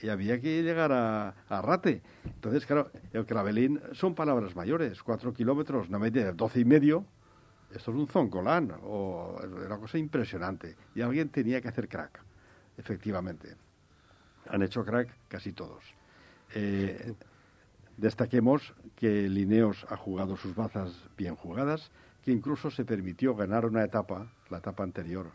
[0.00, 2.00] y había que llegar a, a Rate.
[2.24, 7.06] Entonces, claro, el Cravelín son palabras mayores, cuatro kilómetros, una media de doce y medio,
[7.74, 10.76] esto es un zoncolán, o era una cosa impresionante.
[10.94, 12.22] Y alguien tenía que hacer crack,
[12.78, 13.56] efectivamente.
[14.48, 15.98] Han hecho crack casi todos.
[16.54, 17.14] Eh,
[17.96, 21.90] destaquemos que Lineos ha jugado sus bazas bien jugadas,
[22.22, 25.30] que incluso se permitió ganar una etapa, la etapa anterior,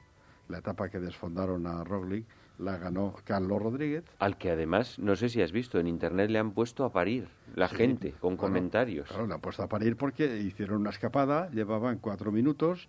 [0.49, 2.25] la etapa que desfondaron a Roglic,
[2.57, 4.05] la ganó Carlos Rodríguez.
[4.19, 7.27] Al que además, no sé si has visto, en internet le han puesto a parir
[7.53, 9.09] la gente con comentarios.
[9.09, 12.87] Claro, le han puesto a parir porque hicieron una escapada, llevaban cuatro minutos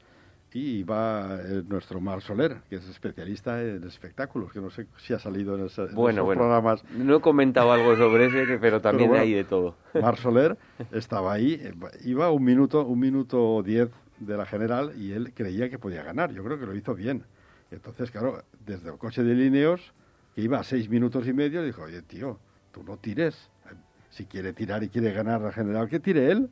[0.56, 5.12] y iba eh, nuestro Mar Soler, que es especialista en espectáculos, que no sé si
[5.12, 6.82] ha salido en, esos programas.
[6.94, 9.74] No he comentado algo sobre ese, pero también hay de todo.
[10.00, 10.56] Mar Soler
[10.92, 11.74] estaba ahí, eh,
[12.06, 16.32] iba un minuto, un minuto diez de la general y él creía que podía ganar.
[16.32, 17.24] Yo creo que lo hizo bien.
[17.70, 19.92] Entonces, claro, desde el coche de Lineos,
[20.34, 22.38] que iba a seis minutos y medio, dijo, oye, tío,
[22.72, 23.50] tú no tires.
[24.08, 26.48] Si quiere tirar y quiere ganar la general, que tire él.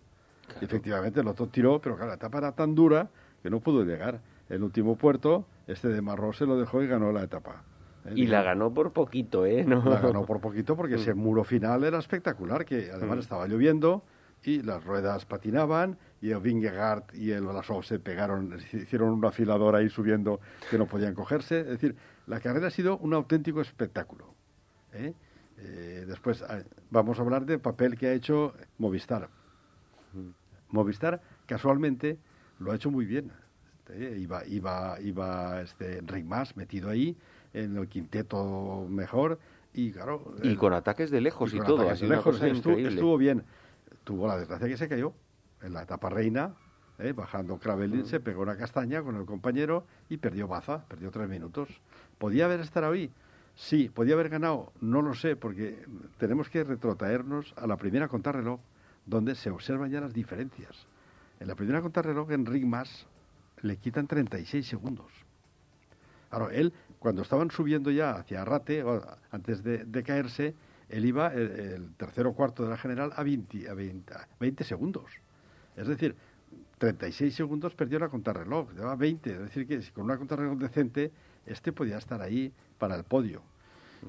[0.61, 3.09] efectivamente, el otro tiró, pero claro, la etapa era tan dura
[3.45, 4.23] que no pudo llegar.
[4.49, 7.63] El último puerto, este de Marró, se lo dejó y ganó la etapa.
[8.07, 8.13] ¿Eh?
[8.17, 9.65] Y la ganó por poquito, ¿eh?
[9.65, 9.85] ¿No?
[9.85, 11.19] La ganó por poquito porque ese mm.
[11.19, 13.21] muro final era espectacular, que además mm.
[13.21, 14.03] estaba lloviendo
[14.43, 19.79] y las ruedas patinaban y el Vingegaard y el Olasov se pegaron, hicieron una afiladora
[19.79, 20.41] ahí subiendo
[20.71, 21.61] que no podían cogerse.
[21.61, 24.35] Es decir, la carrera ha sido un auténtico espectáculo.
[24.95, 25.13] ¿eh?
[25.59, 29.29] Eh, después ah, vamos a hablar del papel que ha hecho Movistar.
[30.71, 32.19] Movistar casualmente
[32.59, 33.33] lo ha hecho muy bien.
[34.17, 37.17] Iba, iba, iba este Mas metido ahí
[37.53, 39.39] en el quinteto mejor
[39.75, 40.35] y claro.
[40.43, 41.89] Y con ataques de lejos y, todo.
[41.91, 43.45] Así lejos, estuvo, estuvo bien.
[44.05, 45.13] Tuvo la desgracia que se cayó
[45.63, 46.55] en la etapa reina,
[46.99, 47.13] ¿eh?
[47.13, 48.07] bajando Cravelin, mm.
[48.07, 51.69] se pegó una castaña con el compañero y perdió baza, perdió tres minutos.
[52.19, 53.11] ¿Podía haber estado ahí?
[53.55, 53.89] Sí.
[53.89, 54.73] ¿Podía haber ganado?
[54.81, 55.85] No lo sé, porque
[56.19, 58.61] tenemos que retrotraernos a la primera contrarreloj,
[59.07, 60.87] donde se observan ya las diferencias.
[61.45, 63.07] En la primera contrarreloj, en Mas
[63.61, 65.13] le quitan 36 segundos.
[66.31, 68.83] Claro, él, cuando estaban subiendo ya hacia Arrate,
[69.31, 70.55] antes de, caerse,
[70.89, 73.75] él iba el, tercero o cuarto de la general a 20, a
[74.41, 75.05] 20 segundos.
[75.77, 76.17] Es decir,
[76.79, 79.31] 36 segundos perdió la contrarreloj, lleva 20.
[79.31, 81.13] Es decir, que con una contrarreloj decente,
[81.45, 83.43] este podía estar ahí para el podio.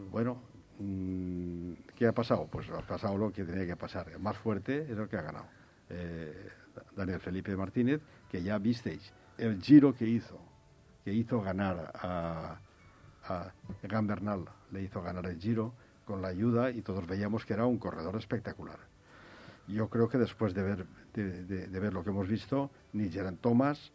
[0.10, 0.42] Bueno,
[0.80, 2.48] mm, ¿qué ha pasado?
[2.50, 4.08] Pues ha pasado lo que tenía que pasar.
[4.08, 5.48] El más fuerte es el que ha ganado.
[5.90, 6.50] Eh,
[6.96, 10.40] Daniel Felipe Martínez, que ya visteis el giro que hizo,
[11.04, 12.60] que hizo ganar a,
[13.28, 13.52] a
[13.82, 15.74] Bernal, le hizo ganar el giro
[16.06, 18.80] con la ayuda y todos veíamos que era un corredor espectacular.
[19.68, 23.92] Yo creo que después de ver, de, ver lo que hemos visto, ni Gerard Thomas,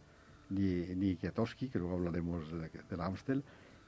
[0.49, 3.45] ni, ni Kietowski, que luego hablaremos del Amstel,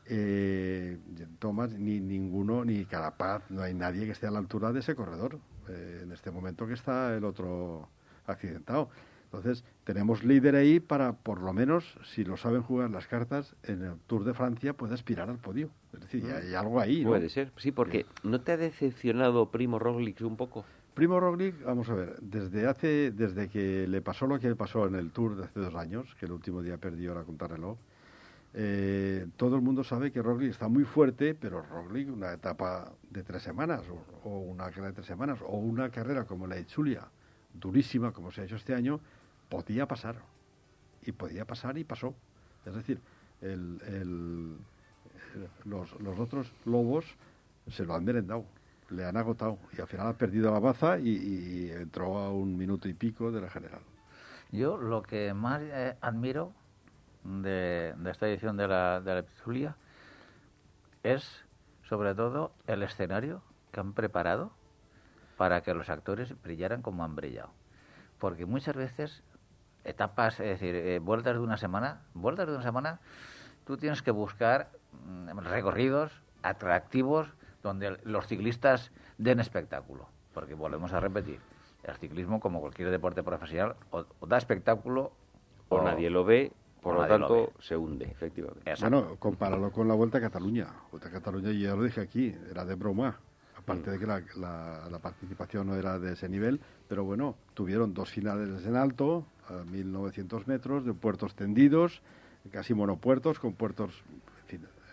[0.07, 0.99] eh,
[1.39, 4.95] Thomas, ni ninguno, ni Carapaz, no hay nadie que esté a la altura de ese
[4.95, 5.39] corredor
[5.69, 7.89] eh, en este momento que está el otro
[8.27, 8.91] accidentado.
[9.25, 13.83] Entonces, tenemos líder ahí para, por lo menos, si lo saben jugar las cartas, en
[13.83, 15.71] el Tour de Francia puede aspirar al podio.
[15.95, 17.03] Es decir, hay, algo ahí.
[17.03, 20.67] Puede ser, sí, porque ¿no te ha decepcionado Primo Roglic un poco?
[20.93, 24.87] Primo Roglic, vamos a ver, desde hace, desde que le pasó lo que le pasó
[24.87, 27.79] en el Tour de hace dos años, que el último día perdió la contrarreloj,
[28.55, 33.23] eh, todo el mundo sabe que Roglic está muy fuerte, pero Roglic una etapa de
[33.23, 33.83] tres semanas,
[34.25, 37.09] o, una carrera de tres semanas, o una carrera como la de Chulia,
[37.55, 39.01] durísima como se ha hecho este año,
[39.49, 40.17] podía pasar.
[41.05, 42.15] Y podía pasar y pasó.
[42.65, 43.01] Es decir,
[45.65, 47.05] los, los otros lobos
[47.69, 48.45] se lo han merendado
[48.93, 52.89] le han agotado y al final ha perdido la baza y, entró a un minuto
[52.89, 53.81] y pico de la general.
[54.51, 56.53] Yo lo que más eh, admiro
[57.25, 59.77] de, esta edición de la, de la
[61.03, 61.45] es
[61.89, 63.43] sobre todo el escenario
[63.73, 64.53] que han preparado
[65.43, 67.51] para que los actores brillaran como han brillado.
[68.21, 69.25] Porque muchas veces
[69.83, 73.01] etapas, es decir, eh, vueltas de una semana, vueltas de una semana,
[73.65, 74.71] tú tienes que buscar
[75.05, 76.13] mm, recorridos
[76.45, 77.27] atractivos
[77.61, 80.07] donde los ciclistas den espectáculo.
[80.33, 81.41] Porque volvemos a repetir,
[81.83, 85.11] el ciclismo, como cualquier deporte profesional, o, da espectáculo
[85.71, 88.73] o, nadie lo ve, por lo tanto se hunde, efectivamente.
[88.81, 90.69] Bueno, compáralo con la Vuelta a Cataluña.
[90.93, 93.19] Vuelta a Cataluña, ya lo dije aquí, era de broma.
[93.63, 93.93] Aparte mm.
[93.93, 98.67] de que la, la, participación no era de ese nivel, pero bueno, tuvieron dos finales
[98.67, 102.03] en alto, a 1900 metros, de puertos tendidos,
[102.51, 104.03] casi monopuertos, con puertos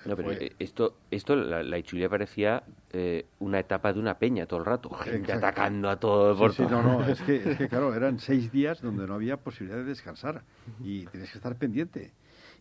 [0.06, 4.60] no, pero eh, esto, esto la, la parecía eh, una etapa de una peña todo
[4.60, 7.94] el rato, gente atacando a todo por sí, no, no, es que, es que claro,
[7.94, 10.44] eran seis días donde no había posibilidad de descansar
[10.82, 12.14] y tienes que estar pendiente.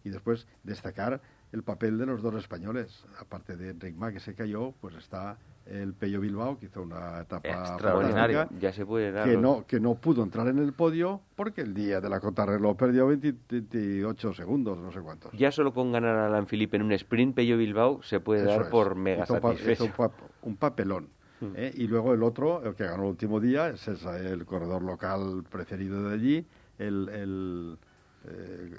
[0.05, 1.21] Y después destacar
[1.53, 5.39] el papel de los dos españoles, aparte de Enric Ma que se cayó, pues está
[5.71, 8.49] el Pello Bilbao, que hizo una etapa Extraordinaria.
[8.59, 11.61] Ya se puede dar que los- no, que no pudo entrar en el podio porque
[11.61, 15.33] el día de la contrarreloj perdió 20 28 segundos, no sé cuántos.
[15.33, 18.51] Ya solo con ganar a Alan Philippe en un sprint, Pello Bilbao se puede Eso
[18.51, 18.69] dar es.
[18.69, 19.85] por mega Hizo pa- satisfecho.
[19.85, 20.13] hizo un, pap-
[20.43, 21.09] un papelón.
[21.41, 21.47] Mm.
[21.55, 21.73] ¿eh?
[21.77, 25.45] Y luego el otro, el que ganó el último día, es esa, el corredor local
[25.51, 26.47] preferido de allí,
[26.79, 27.79] el, el
[28.27, 28.71] eh,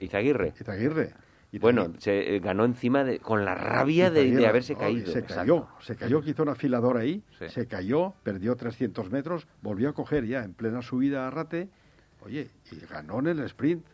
[0.00, 0.52] Izaguirre.
[0.58, 1.12] Izaguirre.
[1.58, 5.12] Bueno, se eh, ganó encima de, con la rabia de, haberse caído.
[5.12, 5.34] Se Exacto.
[5.34, 7.48] cayó, se cayó, que hizo un afilador ahí, Sí.
[7.48, 11.68] se cayó, perdió 300 metros, volvió a coger ya en plena subida a Rate,
[12.24, 13.84] oye, y ganó en el sprint.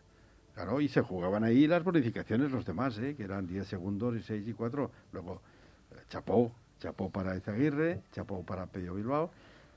[0.55, 3.13] Ganó y se jugaban ahí las bonificaciones los demás, ¿eh?
[3.15, 4.89] que eran 10 segundos y 6 y 4.
[5.11, 5.41] Luego,
[5.91, 9.31] eh, chapó, chapó para Izaguirre, chapó para Pello Bilbao.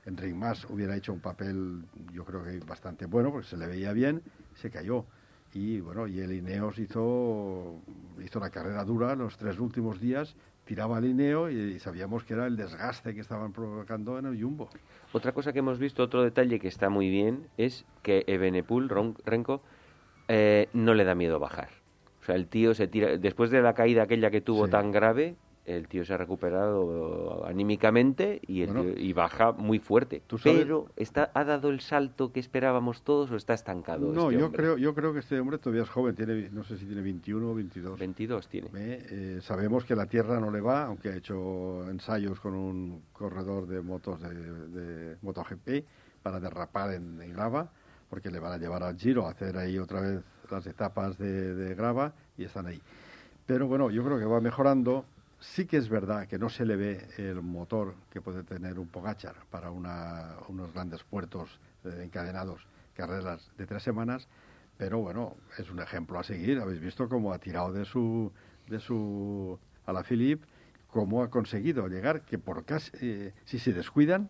[0.05, 3.93] Enric Mas hubiera hecho un papel, yo creo que bastante bueno, porque se le veía
[3.93, 4.23] bien,
[4.55, 5.05] se cayó.
[5.53, 7.81] Y bueno, y el Ineos hizo,
[8.23, 10.35] hizo la carrera dura los tres últimos días,
[10.65, 14.69] tiraba al Ineo y, sabíamos que era el desgaste que estaban provocando en el Jumbo.
[15.11, 19.17] Otra cosa que hemos visto, otro detalle que está muy bien, es que Ebenepul, Ron-
[19.25, 19.61] Renko,
[20.29, 21.69] eh, no le da miedo bajar.
[22.21, 23.17] O sea, el tío se tira.
[23.17, 24.71] Después de la caída aquella que tuvo Sí.
[24.71, 25.35] tan grave,
[25.65, 28.83] el tío se ha recuperado anímicamente y, el Bueno.
[28.93, 30.21] tío- y baja muy fuerte.
[30.25, 34.11] Tú sabes- Pero, está, ¿ha dado el salto que esperábamos todos o está estancado?
[34.11, 34.61] No, este yo hombre?
[34.61, 37.51] creo, yo creo que este hombre todavía es joven, tiene, no sé si tiene 21
[37.51, 37.99] o 22.
[37.99, 38.67] 22 tiene.
[38.75, 43.03] Eh, eh, sabemos que la tierra no le va, aunque ha hecho ensayos con un
[43.13, 45.85] corredor de motos de, de MotoGP
[46.23, 47.69] para derrapar en, en grava,
[48.09, 51.53] porque le van a llevar al Giro a hacer ahí otra vez las etapas de,
[51.55, 52.81] de grava y están ahí.
[53.45, 55.05] Pero bueno, yo creo que va mejorando.
[55.41, 58.87] Sí que es verdad que no se le ve el motor que puede tener un
[58.87, 64.27] Pogachar para una- unos grandes puertos eh, encadenados, carreras de tres semanas,
[64.77, 66.59] pero bueno, es un ejemplo a seguir.
[66.59, 68.31] Habéis visto cómo ha tirado de su,
[68.69, 70.45] de su a la Philippe,
[70.91, 74.29] cómo ha conseguido llegar, que por casi, eh, si se descuidan,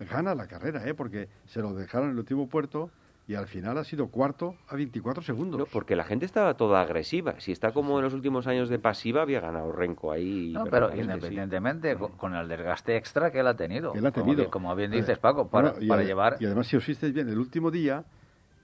[0.00, 0.94] gana la carrera, ¿eh?
[0.94, 2.90] porque se lo dejaron en el último puerto
[3.28, 5.58] y al final ha sido cuarto a 24 segundos.
[5.60, 7.38] No, porque la gente estaba toda agresiva.
[7.38, 10.50] Si está como en los últimos años de pasiva, había ganado Renko ahí.
[10.54, 11.00] No, pero sí.
[11.00, 13.92] independientemente, con, el desgaste extra que él ha tenido.
[13.92, 14.36] que él ha Como tenido.
[14.44, 16.36] bien- Como bien, dices, Paco, para, bueno, y para ade- llevar...
[16.40, 18.02] Y además, si os fijáis bien, el último día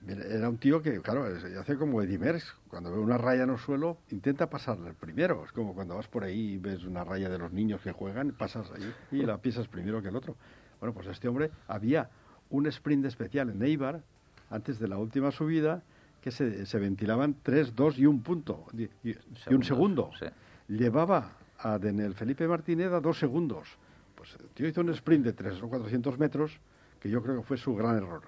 [0.07, 1.25] era un tío que, claro,
[1.59, 2.55] hace como Eddie Merckx.
[2.67, 5.43] Cuando ve una raya en el suelo, intenta pasarla el primero.
[5.45, 8.31] Es como cuando vas por ahí y ves una raya de los niños que juegan,
[8.31, 10.35] pasas ahí y la pisas primero que el otro.
[10.79, 12.09] Bueno, pues este hombre había
[12.49, 14.01] un sprint especial en Eibar,
[14.49, 15.81] antes de la última subida,
[16.21, 18.65] que se, se ventilaban tres, dos y un punto.
[18.73, 19.15] Y, y-
[19.49, 20.11] y un segundo.
[20.19, 20.25] sí.
[20.67, 23.67] Llevaba a Denel Felipe Martínez a dos segundos.
[24.15, 26.59] Pues el tío hizo un sprint de 3 o 400 metros,
[26.99, 28.23] que yo creo que fue su gran error.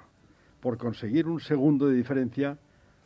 [0.62, 2.58] Por conseguir un segundo de diferencia,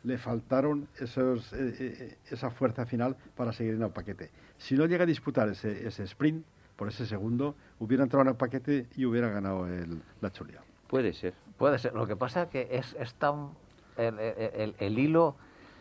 [0.04, 4.30] le faltaron esos, eh, eh, esa fuerza final para seguir en el paquete.
[4.58, 6.44] Si no llega a disputar ese, ese sprint,
[6.76, 10.60] por ese segundo, hubiera entrado en el paquete y hubiera ganado el, la chulia.
[10.88, 11.32] Puede ser.
[11.62, 11.94] Puede ser.
[11.94, 13.50] Lo que pasa es que es, es tan...
[13.96, 15.36] El, hilo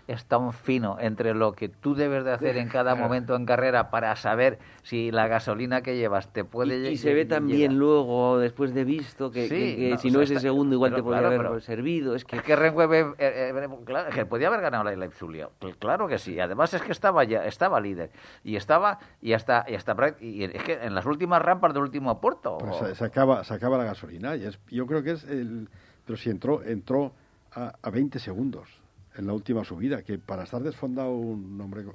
[0.07, 3.89] es tan fino entre lo que tú debes de hacer en cada momento en carrera
[3.91, 7.75] para saber si la gasolina que llevas te puede Y, y se ve también llegar.
[7.75, 10.37] luego, después de visto, que, Sí, que- que no, si o no sea, es el
[10.37, 12.15] está- segundo, igual pero te podría claro, haber pero- servido.
[12.15, 12.55] Es que, Es que
[12.87, 15.51] ve- eh, eh, claro, que podía haber ganado la.
[15.59, 16.39] Cl- Claro que sí.
[16.39, 18.09] Además es que estaba ya estaba líder
[18.43, 22.19] y estaba y hasta y hasta y es que en las últimas rampas del último
[22.19, 22.57] puerto.
[22.57, 24.35] Pues o- se acaba, se acaba la gasolina.
[24.35, 25.69] Y es, yo creo que es el.
[26.05, 27.13] Pero si entró, entró
[27.53, 28.80] a, a 20 segundos
[29.17, 31.83] en la última subida, que para estar desfondado un hombre.
[31.83, 31.93] co-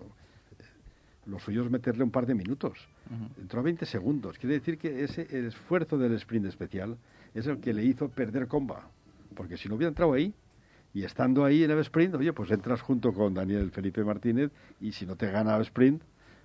[1.27, 2.79] Lo suyo es meterle un par de minutos.
[3.41, 4.39] Entró a 20 segundos.
[4.39, 6.97] Quiere decir que ese el esfuerzo del sprint especial
[7.35, 8.89] es el que le hizo perder comba.
[9.35, 10.33] Porque si no hubiera entrado ahí,
[10.95, 14.51] y estando ahí en el sprint, oye, pues entras junto con Daniel Felipe Martínez,
[14.81, 16.01] y si no te gana el sprint,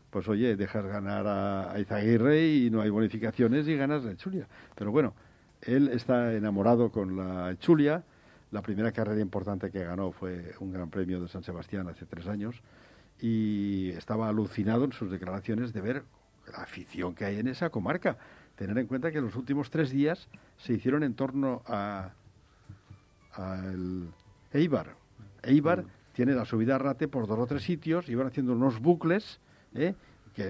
[0.10, 4.48] pues oye, dejas ganar a, a Izaguirre y no hay bonificaciones y ganas la Chulia.
[4.76, 5.14] Pero bueno,
[5.62, 8.04] él está enamorado con la Chulia.
[8.52, 12.28] La primera carrera importante que ganó fue un Gran Premio de San Sebastián hace tres
[12.28, 12.62] años
[13.20, 16.04] y estaba alucinado en sus declaraciones de ver
[16.52, 18.18] la afición que hay en esa comarca.
[18.56, 20.28] Tener en cuenta que los últimos tres días
[20.58, 22.12] se hicieron en torno a
[23.34, 24.10] al
[24.52, 24.96] Eibar.
[25.44, 29.40] Eibar tiene la subida a Rate por dos o tres sitios, iban haciendo unos bucles,
[29.74, 29.96] ¿eh?
[30.36, 30.46] que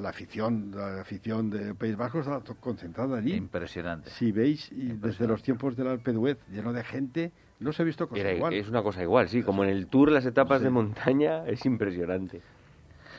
[0.00, 3.34] la afición, la afición de País Vasco estaba concentrada allí.
[3.34, 4.10] Impresionante.
[4.10, 8.08] Si veis, desde los tiempos del Alpe d'Huez, lleno de gente, no se ha visto
[8.08, 8.52] cosa era- igual.
[8.54, 9.42] es una cosa igual, sí.
[9.42, 10.64] Como en el tour, las etapas Sí.
[10.64, 12.42] de montaña, es impresionante.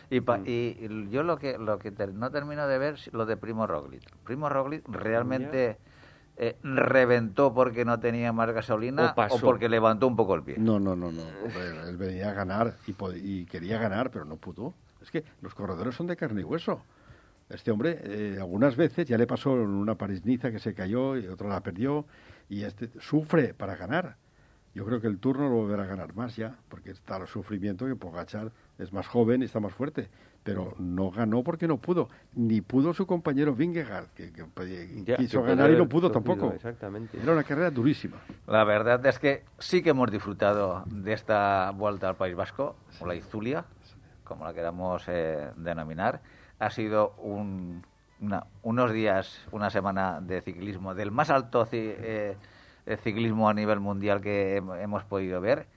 [0.10, 0.24] Y, Mm.
[0.24, 3.26] pa- y- y yo lo que lo que ter- no termino de ver es lo
[3.26, 4.04] de Primo Roglic.
[4.24, 5.78] Primo Roglic realmente
[6.40, 9.40] eh, reventó porque no tenía más gasolina O pasó.
[9.42, 10.56] porque levantó un poco el pie.
[10.60, 11.24] No, no, no, no.
[11.90, 14.76] Él venía a ganar y, pod- y quería ganar, pero no pudo.
[15.02, 16.84] Es que los corredores son de carne y hueso.
[17.50, 21.26] Este hombre, eh, algunas veces, ya le pasó en una París-Niza que se cayó y
[21.28, 22.06] otra la perdió,
[22.50, 24.16] y este sufre para ganar.
[24.78, 27.88] Yo creo que el turno lo volverá a ganar más ya, porque está el sufrimiento
[27.88, 30.08] que Pogachar es más joven y está más fuerte.
[30.44, 32.10] Pero no ganó porque no pudo.
[32.36, 36.12] Ni pudo su compañero Vingegaard, que, que pedí- Ya, quiso que ganar y no pudo
[36.12, 36.52] tampoco.
[36.54, 37.20] Exactamente.
[37.20, 38.18] Era una carrera durísima.
[38.46, 43.08] La verdad es que sí que hemos disfrutado de esta vuelta al País Vasco, o
[43.08, 43.66] la Izulia,
[44.24, 46.22] como la queramos eh, denominar.
[46.60, 47.84] Ha sido un-
[48.22, 52.38] una- unos días, una semana de ciclismo, del más alto eh,
[52.88, 55.68] eh, ciclismo a nivel mundial que hem- hemos podido ver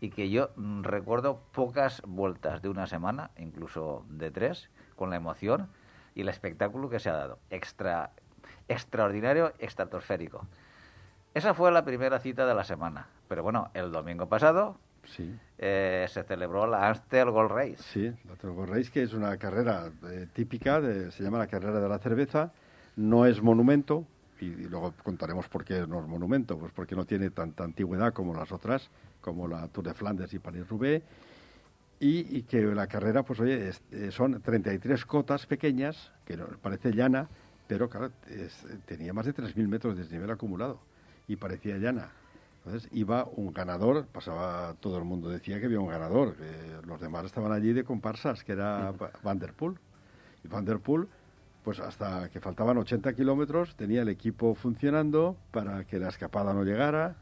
[0.00, 5.16] y que yo mm, recuerdo pocas vueltas de una semana, incluso de tres, con la
[5.16, 5.68] emoción
[6.14, 7.38] y el espectáculo que se ha dado.
[7.50, 8.10] Extra,
[8.68, 10.46] extraordinario, estratosférico.
[11.34, 13.06] Esa fue la primera cita de la semana.
[13.28, 17.76] Pero bueno, el domingo pasado Sí, eh, se celebró la Amstel Gold Race.
[17.78, 18.12] sí.
[18.28, 21.88] La Trevor Race, que es una carrera eh, típica, de- se llama la carrera de
[21.88, 22.52] la cerveza.
[22.96, 24.04] No es monumento,
[24.40, 26.58] y, y luego contaremos por qué no es monumento.
[26.58, 28.88] Pues porque no tiene tanta antigüedad como las otras,
[29.20, 31.02] como la Tour de Flandes y París-Roubaix.
[32.00, 36.46] Y, y que la carrera, pues oye, es- eh, son 33 cotas pequeñas, que no-
[36.62, 37.28] parece llana,
[37.68, 40.80] pero claro, es- tenía más de 3.000 metros de desnivel acumulado
[41.28, 42.08] y parecía llana.
[42.64, 47.00] Entonces iba un ganador, pasaba, todo el mundo decía que había un ganador, que los
[47.00, 49.74] demás estaban allí de comparsas, que era Va- Van der Poel.
[50.42, 51.06] Y Van der Poel,
[51.64, 56.64] pues hasta que faltaban 80 kilómetros, tenía el equipo funcionando para que la escapada no
[56.64, 57.16] llegara.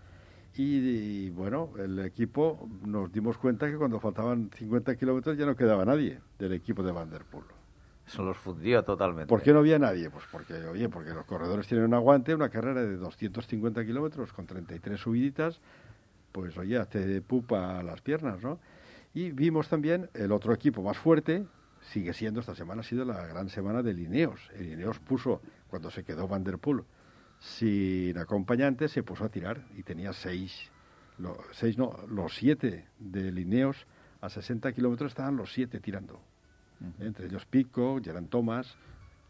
[0.57, 5.55] Y, y, bueno, el equipo nos dimos cuenta que cuando faltaban 50 kilómetros ya no
[5.55, 7.45] quedaba nadie del equipo de Van der Poel.
[8.09, 9.29] Se los fundió totalmente.
[9.29, 10.09] ¿Por qué no había nadie?
[10.11, 14.47] Pues porque, oye, porque los corredores tienen un aguante, una carrera de 250 kilómetros con
[14.47, 15.61] 33 subiditas,
[16.33, 18.59] pues oye, hace pupa las piernas, ¿no?
[19.13, 21.45] Y vimos también el otro equipo más fuerte,
[21.93, 24.41] sigue siendo, esta semana ha sido la gran semana de Lineos.
[24.55, 26.83] El Lineos puso, cuando se quedó Van der Poel
[27.41, 30.71] sin acompañante, se puso a tirar y tenía seis,
[31.19, 33.87] lo- seis no, los siete de Lineos.
[34.21, 36.21] A 60 kilómetros estaban los siete tirando.
[36.99, 38.75] Entre ellos Pico, Geran Thomas,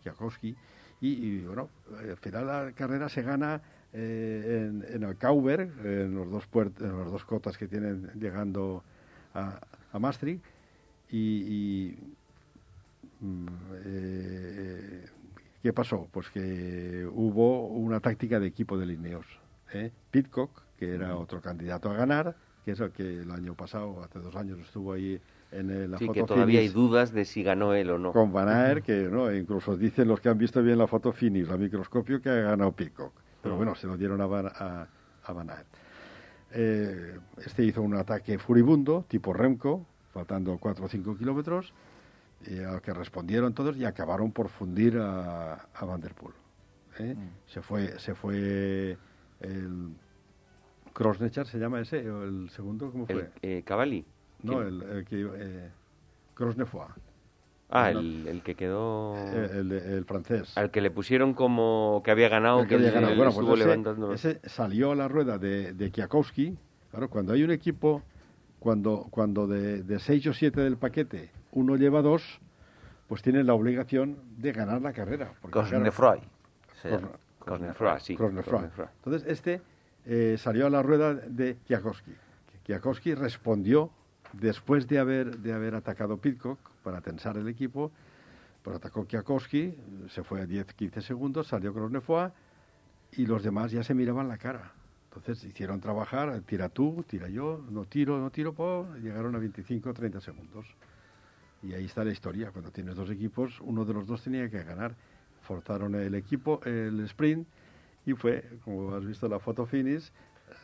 [0.02, 0.56] Kwiatkowski,
[1.00, 3.61] y, y, bueno, al final la carrera se gana
[3.92, 8.82] eh, en, en el Cauber, en los dos en las dos cotas que tienen llegando
[9.34, 9.61] a,
[9.92, 10.42] a Maastricht,
[11.11, 12.14] y, y,
[13.84, 15.04] eh,
[15.62, 16.08] ¿qué pasó?
[16.10, 19.26] Pues que hubo una táctica de equipo de Lineos.
[19.72, 19.90] ¿eh?
[20.10, 24.18] Pitcock, que era otro candidato a ganar, que es el que el año pasado, hace
[24.18, 27.72] dos años, estuvo ahí en la Sí, foto que todavía hay dudas de si ganó
[27.74, 28.12] él o no.
[28.12, 29.32] con Van Aert, que ¿no?
[29.34, 32.72] incluso dicen los que han visto bien la foto finish, la microscopio, que ha ganado
[32.72, 33.12] Pitcock.
[33.42, 34.86] Pero bueno, se lo dieron a Van, a,
[35.24, 35.66] a Van Aert.
[36.52, 41.72] Eh, este hizo un ataque furibundo, tipo Remco, faltando 4 o 5 kilómetros,
[42.47, 46.34] y al que respondieron todos y acabaron por fundir a, a Van der Poel.
[46.99, 47.14] ¿eh?
[47.47, 48.97] Se fue, se fue
[49.41, 49.91] el
[50.93, 52.09] Krosnechar, ¿se llama ese?
[52.11, 52.91] ¿O el segundo?
[52.91, 53.30] ¿Cómo fue?
[53.43, 54.05] El, eh, Cavalli.
[54.43, 55.28] no, el, el que...
[55.34, 55.70] Eh,
[57.70, 57.99] Ah, no.
[58.01, 59.14] el, el que quedó...
[59.16, 60.57] el, el- el francés.
[60.57, 63.14] Al que le pusieron como que había ganado, El que, había ganado.
[63.14, 64.12] Bueno, estuvo pues ese, levantando...
[64.14, 66.57] ese salió a la rueda de, de Kwiatkowski.
[66.91, 68.03] Claro, cuando hay un equipo,
[68.59, 72.22] cuando, cuando de, de seis o siete del paquete uno lleva dos,
[73.09, 75.32] pues tienen la obligación de ganar la carrera.
[75.50, 76.20] Cosnefroy.
[77.38, 78.16] Cosnefroy, sí.
[78.16, 78.68] Cosnefroy.
[78.96, 79.61] Entonces, este
[80.06, 82.14] eh, salió a la rueda de Kwiatkowski.
[82.64, 83.90] Kwiatkowski respondió
[84.32, 87.90] después de haber, de haber atacado Pitcock para tensar el equipo,
[88.62, 89.74] pero atacó Kwiatkowski,
[90.11, 92.30] se fue a 10-15 segundos, salió Cosnefroy
[93.12, 94.72] y los demás ya se miraban la cara.
[95.09, 100.20] Entonces hicieron trabajar, tira tú, tira yo, no tiro, no tiro, po, llegaron a 25-30
[100.20, 100.66] segundos.
[101.62, 102.50] Y ahí está la historia.
[102.52, 104.94] Cuando tienes dos equipos, uno de los dos tenía que ganar.
[105.42, 107.46] Forzaron el equipo, el sprint,
[108.06, 110.11] y fue, como has visto la foto finish,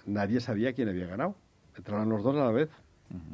[0.06, 1.34] nadie sabía quién había ganado.
[1.76, 2.70] Entraron los dos a la vez,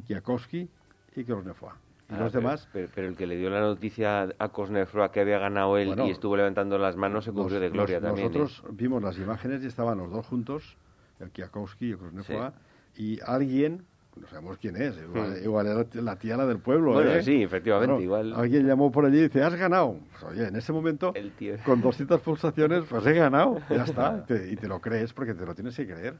[0.07, 0.69] Kwiatkowski
[1.15, 1.71] y Krosnefroy.
[2.09, 5.09] Y Ah, los pero- demás, Pero, pero el que le dio la noticia a Cosnefroy
[5.11, 8.27] que había ganado él Bueno, y estuvo levantando las manos se cubrió de gloria también.
[8.33, 8.37] ¿eh?
[8.39, 10.75] Nosotros vimos las imágenes y estaban los dos juntos,
[11.19, 12.51] el Kwiatkowski y el
[12.97, 13.85] y alguien,
[14.15, 15.43] no sabemos quién es, igual, Hmm.
[15.43, 16.91] igual era la tía la del pueblo.
[16.93, 17.23] Bueno, ¿eh?
[17.23, 18.33] sí, efectivamente, Bueno, igual.
[18.33, 19.99] Alguien llamó por allí y dice, has ganado.
[20.11, 21.55] Pues, oye, en ese momento, El tío.
[21.65, 24.25] con 200 pulsaciones, pues he ganado, ya está.
[24.25, 26.15] Te- y te lo crees porque te lo tienes que creer.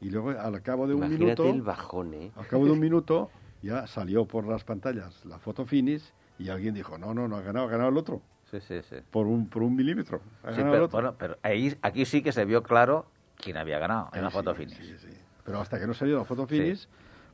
[0.00, 1.50] Y luego, al cabo de un Imagínate minuto...
[1.50, 2.30] el bajón, ¿eh?
[2.36, 3.30] Al cabo de un minuto
[3.62, 6.04] ya salió por las pantallas la foto finish
[6.38, 8.20] y alguien dijo, no, no, no ha ganado, ha ganado el otro.
[8.50, 8.96] Sí, sí, sí.
[9.10, 10.20] Por un, por un milímetro.
[10.44, 10.96] Ha Sí, ganado el pero, otro.
[11.00, 13.06] bueno, pero ahí, aquí sí que se vio claro
[13.36, 14.76] quién había ganado en Ahí la sí, foto finish.
[14.76, 15.18] sí, sí.
[15.44, 16.86] Pero hasta que no salió la foto finish,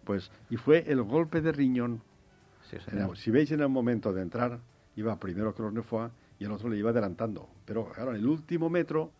[0.05, 2.03] pues, y fue el golpe de riñón.
[2.71, 4.61] Sí, el- si veis en el momento de entrar,
[4.97, 7.49] iba primero Cronefroy y el otro le iba adelantando.
[7.65, 9.13] Pero claro, en el último metro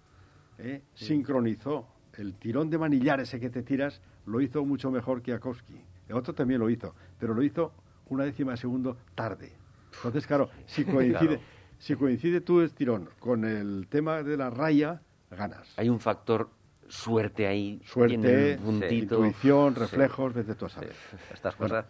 [0.59, 1.87] eh, sincronizó.
[2.19, 5.81] El tirón de manillar ese que te tiras lo hizo mucho mejor que Akowski.
[6.09, 7.73] El otro también lo hizo, pero lo hizo
[8.11, 9.53] una décima de segundo tarde.
[9.97, 11.41] Entonces, claro, si coincide,
[11.79, 15.73] si coincide tu estirón con el tema de la raya, ganas.
[15.79, 16.51] Hay un factor
[16.93, 17.81] suerte ahí.
[17.87, 19.15] Suerte, en el puntito.
[19.25, 20.93] intuición, reflejos, a Sí, saber.
[21.33, 21.87] estas cosas.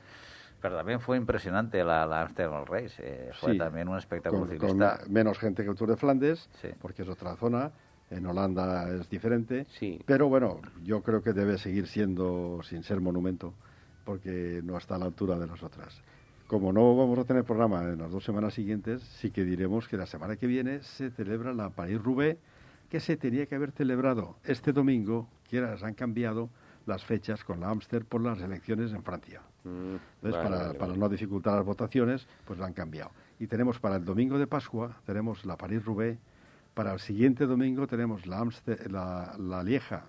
[0.61, 2.95] Pero también fue impresionante la, la Amsterdam Race.
[2.99, 4.79] eh, fue Sí, también un espectáculo con,
[5.09, 6.69] menos gente que el Tour de Flandes, Sí.
[6.81, 7.73] porque es otra zona.
[8.11, 9.67] En Holanda es diferente.
[9.71, 10.01] Sí.
[10.07, 13.55] Pero bueno, yo creo que debe seguir siendo, sin ser monumento,
[14.05, 16.01] porque no está a la altura de las otras.
[16.47, 19.97] Como no vamos a tener programa en las dos semanas siguientes, sí que diremos que
[19.97, 22.37] la semana que viene se celebra la París-Roubaix,
[22.93, 26.51] que se tenía que haber celebrado este domingo, que ahora se han cambiado
[26.84, 29.40] las fechas con la Amster por las elecciones en Francia.
[29.64, 30.99] Mm, Entonces, vale, para, vale, para vale.
[31.01, 33.11] no dificultar las votaciones, pues la han cambiado.
[33.40, 36.18] Y tenemos para el domingo de Pascua, tenemos la París-Roubaix.
[36.74, 40.05] Para el siguiente domingo tenemos la, Amster- la, la Lieja,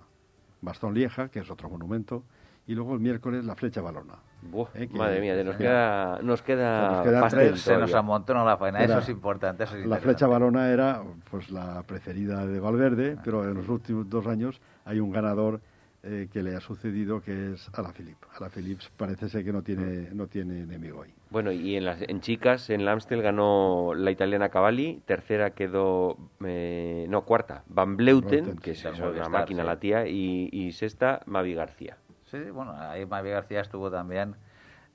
[0.60, 2.26] Bastón Lieja, que es otro monumento.
[2.68, 4.16] Y luego el miércoles la Flecha Balona.
[4.50, 7.62] Buah, Eh, que- madre mía, nos que- queda, nos queda, Nos quedan pastel tres.
[7.62, 8.80] Se nos amontonó la faena.
[8.84, 9.64] Era- Eso es importante.
[9.64, 9.98] Eso es La.
[9.98, 15.00] Flecha Balona era pues la preferida de Valverde, pero en los últimos dos años hay
[15.00, 15.62] un ganador
[16.06, 18.28] eh, que le ha sucedido que es Alaphilippe.
[18.38, 21.14] Alaphilippe parece ser que no tiene, no tiene enemigo ahí.
[21.30, 26.18] Bueno, y en, las, en chicas, en la Amstel ganó la italiana Cavalli, tercera quedó,
[26.46, 29.68] eh, no, cuarta, Van Bleuten, Bleuten, que es sí, eso, una Movistar, máquina sí.
[29.68, 31.96] la tía, y, y sexta, Mavi García.
[32.34, 34.36] Sí, bueno, ahí Mavi García estuvo también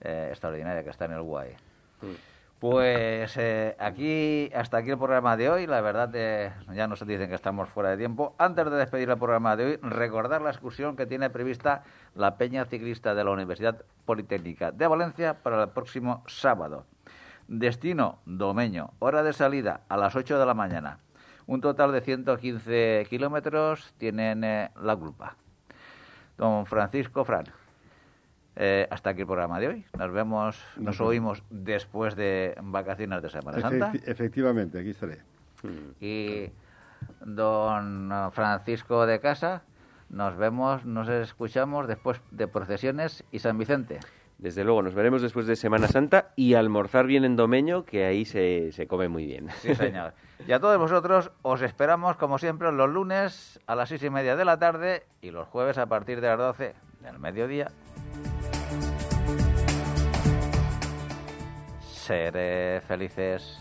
[0.01, 1.55] eh, extraordinaria, que está en el UAE.
[2.59, 5.69] Pues eh, aquí, hasta aquí el programa de hoy.
[5.69, 8.35] La verdad, eh, ya nos dicen que estamos fuera de tiempo.
[8.39, 11.85] Antes de despedir el programa de hoy, recordar la excursión que tiene prevista
[12.17, 16.87] la Peña Ciclista de la Universidad Politécnica de Valencia para el próximo sábado.
[17.47, 18.95] Destino, Domeño.
[18.99, 20.99] Hora de salida, a las 8 de la mañana.
[21.47, 25.37] Un total de 115 kilómetros tienen eh, la culpa.
[26.39, 27.45] Don Francisco Fran.
[28.61, 29.85] Eh, hasta aquí el programa de hoy.
[29.97, 33.93] Nos vemos, nos oímos después de vacaciones de Semana Santa.
[33.93, 35.19] Efecti- efectivamente, aquí estaré.
[36.01, 36.51] Y
[37.21, 39.63] don Francisco de Casa,
[40.09, 44.01] nos vemos, nos escuchamos después de procesiones y San Vicente.
[44.39, 48.25] Desde luego, nos veremos después de Semana Santa y almorzar bien en Domeño, que ahí
[48.25, 49.49] se, se come muy bien.
[49.61, 50.15] Sí, señor.
[50.47, 54.37] Y a todos vosotros os esperamos, como siempre, los lunes a las seis y media
[54.37, 57.73] de la tarde y los jueves a partir de las doce del mediodía.
[61.81, 63.61] Seré felices.